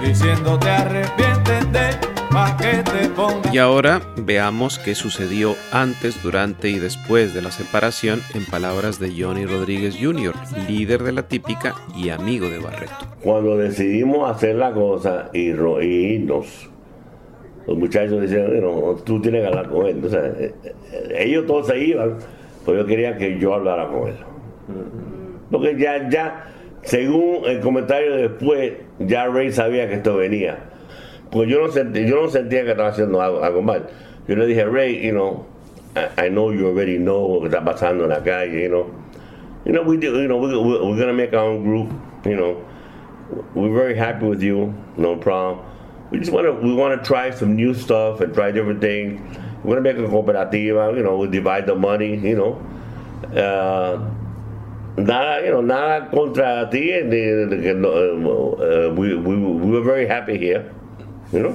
Y 0.00 0.08
diciéndote 0.08 0.68
arrepiéntete 0.68 1.98
pa' 2.30 2.56
que 2.56 2.82
te 2.82 3.08
pongas. 3.10 3.52
Y 3.52 3.58
ahora 3.58 4.00
veamos 4.16 4.78
qué 4.78 4.94
sucedió 4.94 5.54
antes, 5.72 6.22
durante 6.22 6.68
y 6.68 6.78
después 6.78 7.34
de 7.34 7.42
la 7.42 7.50
separación 7.50 8.20
en 8.34 8.44
palabras 8.44 9.00
de 9.00 9.12
Johnny 9.16 9.46
Rodríguez 9.46 9.96
Jr., 10.00 10.34
líder 10.68 11.02
de 11.02 11.12
la 11.12 11.22
típica 11.22 11.74
y 11.96 12.10
amigo 12.10 12.48
de 12.48 12.58
Barreto. 12.58 12.94
Cuando 13.22 13.56
decidimos 13.56 14.30
hacer 14.30 14.56
la 14.56 14.72
cosa 14.72 15.30
y, 15.32 15.50
irnos, 15.50 16.68
los 17.66 17.76
muchachos 17.76 18.20
decían, 18.20 18.46
"Bueno, 18.48 18.96
tú 19.04 19.20
tienes 19.20 19.42
que 19.42 19.46
hablar 19.48 19.68
con 19.68 19.86
él. 19.86 19.96
Entonces, 19.96 20.20
eh, 20.38 20.54
eh, 20.64 21.14
ellos 21.18 21.46
todos 21.46 21.66
se 21.66 21.78
iban, 21.78 22.18
pero 22.64 22.78
yo 22.78 22.86
quería 22.86 23.16
que 23.16 23.38
yo 23.38 23.54
hablara 23.54 23.88
con 23.88 24.08
él. 24.08 24.16
Porque 25.50 25.76
ya, 25.78 26.08
ya, 26.08 26.44
según 26.88 27.44
el 27.44 27.60
comentario 27.60 28.16
después, 28.16 28.72
ya 28.98 29.26
Ray 29.26 29.52
sabía 29.52 29.86
que 29.88 29.96
esto 29.96 30.16
venía. 30.16 30.58
Pues 31.30 31.46
yo 31.50 31.60
no 31.60 31.70
sentí, 31.70 32.06
yo 32.06 32.22
no 32.22 32.28
sentía 32.28 32.64
que 32.64 32.70
estaba 32.70 32.88
haciendo 32.88 33.20
algo, 33.20 33.44
algo 33.44 33.60
mal. 33.60 33.88
Yo 34.26 34.36
le 34.36 34.46
dije, 34.46 34.64
Ray, 34.64 35.04
you 35.04 35.12
know, 35.12 35.44
I, 35.94 36.26
I 36.26 36.28
know 36.30 36.50
you 36.50 36.66
already 36.66 36.96
know 36.96 37.34
lo 37.34 37.40
que 37.40 37.48
está 37.48 37.62
pasando 37.62 38.04
en 38.04 38.10
la 38.10 38.22
calle, 38.22 38.62
you 38.62 38.68
know. 38.70 38.86
You 39.66 39.72
know, 39.72 39.82
we 39.82 39.98
do, 39.98 40.18
you 40.18 40.28
know, 40.28 40.38
we, 40.38 40.56
we, 40.56 40.78
we're 40.80 40.98
gonna 40.98 41.12
make 41.12 41.34
our 41.34 41.44
own 41.44 41.62
group, 41.62 41.92
you 42.24 42.36
know. 42.36 42.64
We're 43.54 43.74
very 43.74 43.94
happy 43.94 44.24
with 44.24 44.42
you, 44.42 44.72
no 44.96 45.16
problem. 45.16 45.60
We 46.10 46.18
just 46.20 46.32
wanna, 46.32 46.52
we 46.52 46.72
wanna 46.72 47.02
try 47.02 47.30
some 47.32 47.54
new 47.54 47.74
stuff 47.74 48.22
and 48.22 48.32
try 48.32 48.50
different 48.50 48.80
things. 48.80 49.20
We're 49.62 49.76
gonna 49.76 49.82
make 49.82 49.98
a 49.98 50.08
cooperativa, 50.08 50.96
you 50.96 51.02
know, 51.02 51.18
we 51.18 51.28
divide 51.28 51.66
the 51.66 51.74
money, 51.74 52.16
you 52.16 52.36
know. 52.36 53.38
Uh, 53.38 54.08
nada, 55.06 55.44
you 55.44 55.50
know, 55.50 55.60
nada 55.60 56.08
contra 56.10 56.68
ti, 56.70 57.02
no, 57.02 58.54
uh, 58.58 58.94
we, 58.94 59.14
we, 59.14 59.36
we 59.36 59.70
were 59.70 59.82
very 59.82 60.06
happy 60.06 60.38
here, 60.38 60.70
you 61.32 61.42
know. 61.42 61.54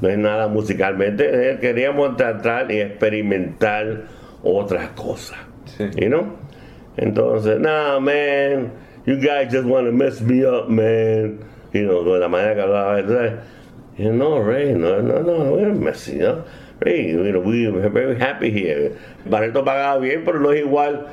No 0.00 0.08
es 0.08 0.16
nada 0.16 0.46
musicalmente, 0.46 1.24
eh, 1.24 1.58
queríamos 1.60 2.16
tratar 2.16 2.70
y 2.70 2.80
experimentar 2.80 4.04
otras 4.44 4.90
cosas, 4.90 5.38
you 5.96 6.08
know. 6.08 6.38
Entonces, 6.96 7.58
nah, 7.60 7.98
man, 7.98 8.70
you 9.06 9.16
guys 9.16 9.50
just 9.50 9.66
want 9.66 9.86
to 9.86 9.92
mess 9.92 10.20
me 10.20 10.44
up, 10.44 10.68
man. 10.68 11.44
You 11.72 11.86
know, 11.86 12.04
de 12.04 12.20
la 12.20 12.28
manera 12.28 12.54
que 12.54 12.62
hablaba, 12.62 13.00
entonces, 13.00 13.40
you 13.98 14.12
know, 14.12 14.38
Ray, 14.38 14.72
no, 14.72 15.00
no, 15.00 15.20
no, 15.20 15.52
we're 15.52 15.74
messing 15.74 16.22
up. 16.22 16.46
Ray, 16.80 17.08
you 17.08 17.32
know, 17.32 17.40
we're 17.40 17.88
very 17.88 18.18
happy 18.18 18.50
here. 18.50 18.96
Barreto 19.26 19.64
pagaba 19.64 20.00
bien, 20.00 20.24
pero 20.24 20.38
no 20.38 20.50
es 20.52 20.60
igual 20.60 21.08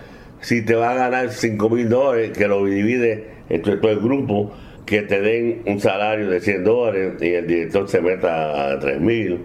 si 0.45 0.61
te 0.61 0.75
va 0.75 0.91
a 0.91 0.93
ganar 0.95 1.31
5 1.31 1.69
mil 1.71 1.89
dólares, 1.89 2.37
que 2.37 2.47
lo 2.47 2.63
divide 2.65 3.29
entre 3.49 3.77
todo 3.77 3.91
el 3.91 3.99
grupo, 3.99 4.51
que 4.85 5.01
te 5.01 5.19
den 5.19 5.63
un 5.65 5.79
salario 5.79 6.29
de 6.29 6.39
100 6.39 6.63
dólares 6.63 7.13
y 7.19 7.29
el 7.33 7.47
director 7.47 7.89
se 7.89 7.99
meta 7.99 8.73
a 8.73 8.79
3 8.79 9.01
mil. 9.01 9.39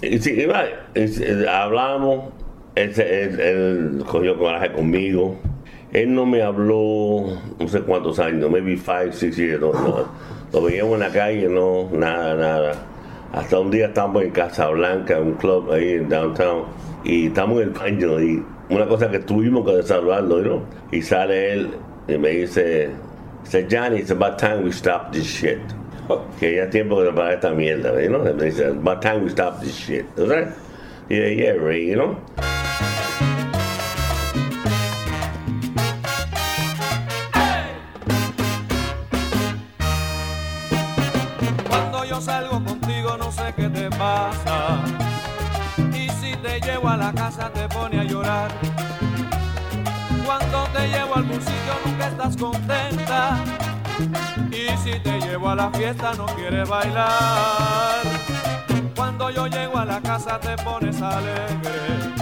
Y 0.00 0.18
sí, 0.18 0.32
y 0.34 0.46
es- 0.98 1.22
hablamos, 1.46 2.32
él, 2.74 2.90
él- 2.98 3.40
él 3.40 4.04
cogió 4.06 4.34
conmigo. 4.74 5.36
Él 5.92 6.14
no 6.14 6.24
me 6.24 6.40
habló 6.42 7.38
no 7.60 7.68
sé 7.68 7.80
cuántos 7.82 8.18
años, 8.18 8.50
maybe 8.50 8.78
five, 8.78 9.12
six 9.12 9.36
years. 9.36 9.60
No, 9.60 9.74
no. 9.74 10.08
Lo 10.54 10.62
veíamos 10.62 10.94
en 10.94 11.00
la 11.00 11.10
calle, 11.10 11.48
no, 11.50 11.90
nada, 11.92 12.34
nada. 12.34 12.72
Hasta 13.32 13.60
un 13.60 13.70
día 13.70 13.88
estamos 13.88 14.22
en 14.22 14.30
Casablanca, 14.30 15.20
un 15.20 15.34
club 15.34 15.70
ahí 15.70 15.90
en 15.96 16.08
downtown, 16.08 16.64
y 17.04 17.26
estamos 17.26 17.60
en 17.60 17.68
el 17.68 17.74
baño 17.74 18.22
y 18.22 18.42
una 18.68 18.86
cosa 18.86 19.10
que 19.10 19.20
tuvimos 19.20 19.64
que 19.64 19.76
desarrollarlo, 19.76 20.42
¿no? 20.42 20.62
Y 20.90 21.02
sale 21.02 21.52
él 21.52 21.70
y 22.08 22.18
me 22.18 22.30
dice, 22.30 22.90
dice 23.44 23.66
Johnny, 23.70 23.98
it's 23.98 24.10
about 24.10 24.38
time 24.38 24.64
we 24.64 24.70
stop 24.70 25.12
this 25.12 25.24
shit. 25.24 25.58
Que 26.38 26.56
ya 26.56 26.64
es 26.64 26.70
tiempo 26.70 26.98
que 26.98 27.06
se 27.06 27.12
para 27.12 27.34
esta 27.34 27.50
mierda, 27.50 27.92
¿no? 28.08 28.18
Me 28.20 28.32
dice, 28.32 28.68
it's 28.68 28.76
about 28.76 29.00
time 29.00 29.22
we 29.22 29.28
stop 29.28 29.60
this 29.60 29.74
shit. 29.74 30.04
¿No 30.16 30.26
sabes? 30.26 30.48
Y 31.08 31.16
yo, 31.16 31.28
yeah, 31.28 31.54
Ray, 31.54 31.86
you 31.88 31.94
know? 31.94 32.16
Cuando 41.68 42.04
yo 42.04 42.20
salgo 42.20 42.64
contigo 42.64 43.16
no 43.16 43.30
sé 43.30 43.54
qué 43.56 43.68
te 43.68 43.88
pasa. 43.90 44.55
Te 46.58 46.72
llevo 46.72 46.88
a 46.88 46.96
la 46.96 47.12
casa 47.12 47.50
te 47.52 47.68
pone 47.68 48.00
a 48.00 48.04
llorar. 48.04 48.50
Cuando 50.24 50.64
te 50.72 50.88
llevo 50.88 51.14
a 51.14 51.18
algún 51.18 51.38
sitio 51.38 51.74
nunca 51.84 52.08
estás 52.08 52.34
contenta. 52.34 53.44
Y 54.50 54.74
si 54.78 54.98
te 55.00 55.20
llevo 55.20 55.50
a 55.50 55.54
la 55.54 55.70
fiesta 55.70 56.14
no 56.14 56.24
quieres 56.24 56.66
bailar. 56.66 58.00
Cuando 58.94 59.28
yo 59.28 59.46
llego 59.48 59.76
a 59.76 59.84
la 59.84 60.00
casa 60.00 60.40
te 60.40 60.56
pones 60.64 61.02
alegre. 61.02 62.14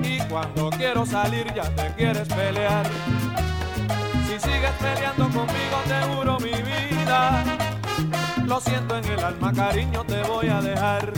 Y 0.00 0.20
cuando 0.28 0.70
quiero 0.70 1.04
salir 1.04 1.52
ya 1.52 1.68
te 1.74 1.92
quieres 1.94 2.28
pelear. 2.28 2.86
Si 4.28 4.38
sigues 4.38 4.72
peleando 4.80 5.24
conmigo 5.24 5.76
te 5.88 6.00
juro 6.14 6.38
mi 6.38 6.52
vida. 6.52 7.42
Lo 8.46 8.60
siento 8.60 8.96
en 8.96 9.04
el 9.06 9.18
alma, 9.18 9.52
cariño, 9.52 10.04
te 10.04 10.22
voy 10.22 10.48
a 10.48 10.60
dejar. 10.60 11.12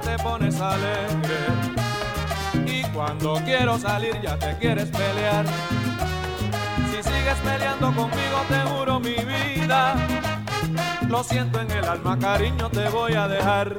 Te 0.00 0.16
pones 0.18 0.60
alegre. 0.60 1.38
Y 2.66 2.82
cuando 2.94 3.40
quiero 3.44 3.78
salir 3.78 4.20
ya 4.20 4.38
te 4.38 4.56
quieres 4.58 4.88
pelear. 4.88 5.44
Si 6.90 7.02
sigues 7.02 7.36
peleando 7.44 7.94
conmigo 7.94 8.42
te 8.48 8.60
juro 8.70 9.00
mi 9.00 9.16
vida. 9.16 9.94
Lo 11.08 11.22
siento 11.22 11.60
en 11.60 11.70
el 11.70 11.84
alma, 11.84 12.18
cariño, 12.18 12.68
te 12.70 12.88
voy 12.88 13.14
a 13.14 13.28
dejar. 13.28 13.78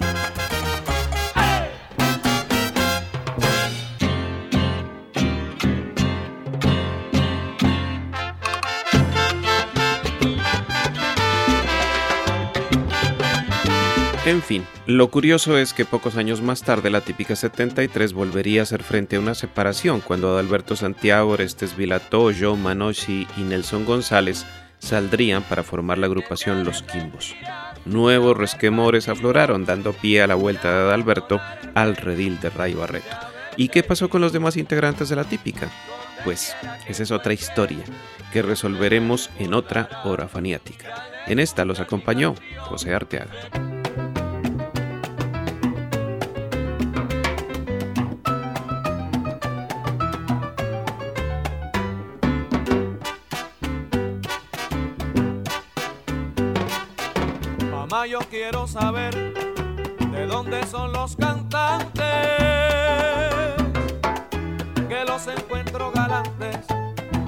En 14.31 14.41
fin, 14.41 14.65
lo 14.85 15.11
curioso 15.11 15.57
es 15.57 15.73
que 15.73 15.83
pocos 15.83 16.15
años 16.15 16.41
más 16.41 16.63
tarde 16.63 16.89
la 16.89 17.01
típica 17.01 17.35
73 17.35 18.13
volvería 18.13 18.61
a 18.61 18.63
hacer 18.63 18.81
frente 18.81 19.17
a 19.17 19.19
una 19.19 19.35
separación 19.35 19.99
cuando 19.99 20.31
Adalberto 20.31 20.77
Santiago, 20.77 21.31
Orestes 21.31 21.75
Vilató, 21.75 22.31
Joe 22.31 22.55
Manoshi 22.55 23.27
y 23.35 23.41
Nelson 23.41 23.83
González 23.83 24.45
saldrían 24.79 25.43
para 25.43 25.63
formar 25.63 25.97
la 25.97 26.05
agrupación 26.05 26.63
Los 26.63 26.81
Quimbos. 26.81 27.35
Nuevos 27.83 28.37
resquemores 28.37 29.09
afloraron 29.09 29.65
dando 29.65 29.91
pie 29.91 30.21
a 30.21 30.27
la 30.27 30.35
vuelta 30.35 30.71
de 30.71 30.79
Adalberto 30.79 31.41
al 31.75 31.97
redil 31.97 32.39
de 32.39 32.51
Ray 32.51 32.73
Barreto. 32.73 33.17
¿Y 33.57 33.67
qué 33.67 33.83
pasó 33.83 34.09
con 34.09 34.21
los 34.21 34.31
demás 34.31 34.55
integrantes 34.55 35.09
de 35.09 35.17
la 35.17 35.25
típica? 35.25 35.69
Pues 36.23 36.55
esa 36.87 37.03
es 37.03 37.11
otra 37.11 37.33
historia 37.33 37.83
que 38.31 38.41
resolveremos 38.41 39.29
en 39.39 39.53
otra 39.53 39.89
hora 40.05 40.29
faniática. 40.29 41.09
En 41.27 41.37
esta 41.37 41.65
los 41.65 41.81
acompañó 41.81 42.33
José 42.61 42.93
Arteaga. 42.93 43.80
Quiero 58.31 58.65
saber 58.65 59.13
de 60.09 60.25
dónde 60.25 60.65
son 60.65 60.93
los 60.93 61.17
cantantes, 61.17 62.01
que 64.87 65.03
los 65.05 65.27
encuentro 65.27 65.91
galantes 65.91 66.65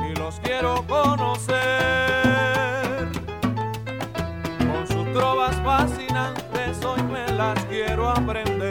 y 0.09 0.17
los 0.17 0.39
quiero 0.39 0.85
conocer. 0.87 1.57
Con 4.59 4.87
sus 4.87 5.13
trovas 5.13 5.55
fascinantes 5.61 6.83
hoy 6.85 7.03
me 7.03 7.27
las 7.33 7.65
quiero 7.65 8.09
aprender. 8.09 8.62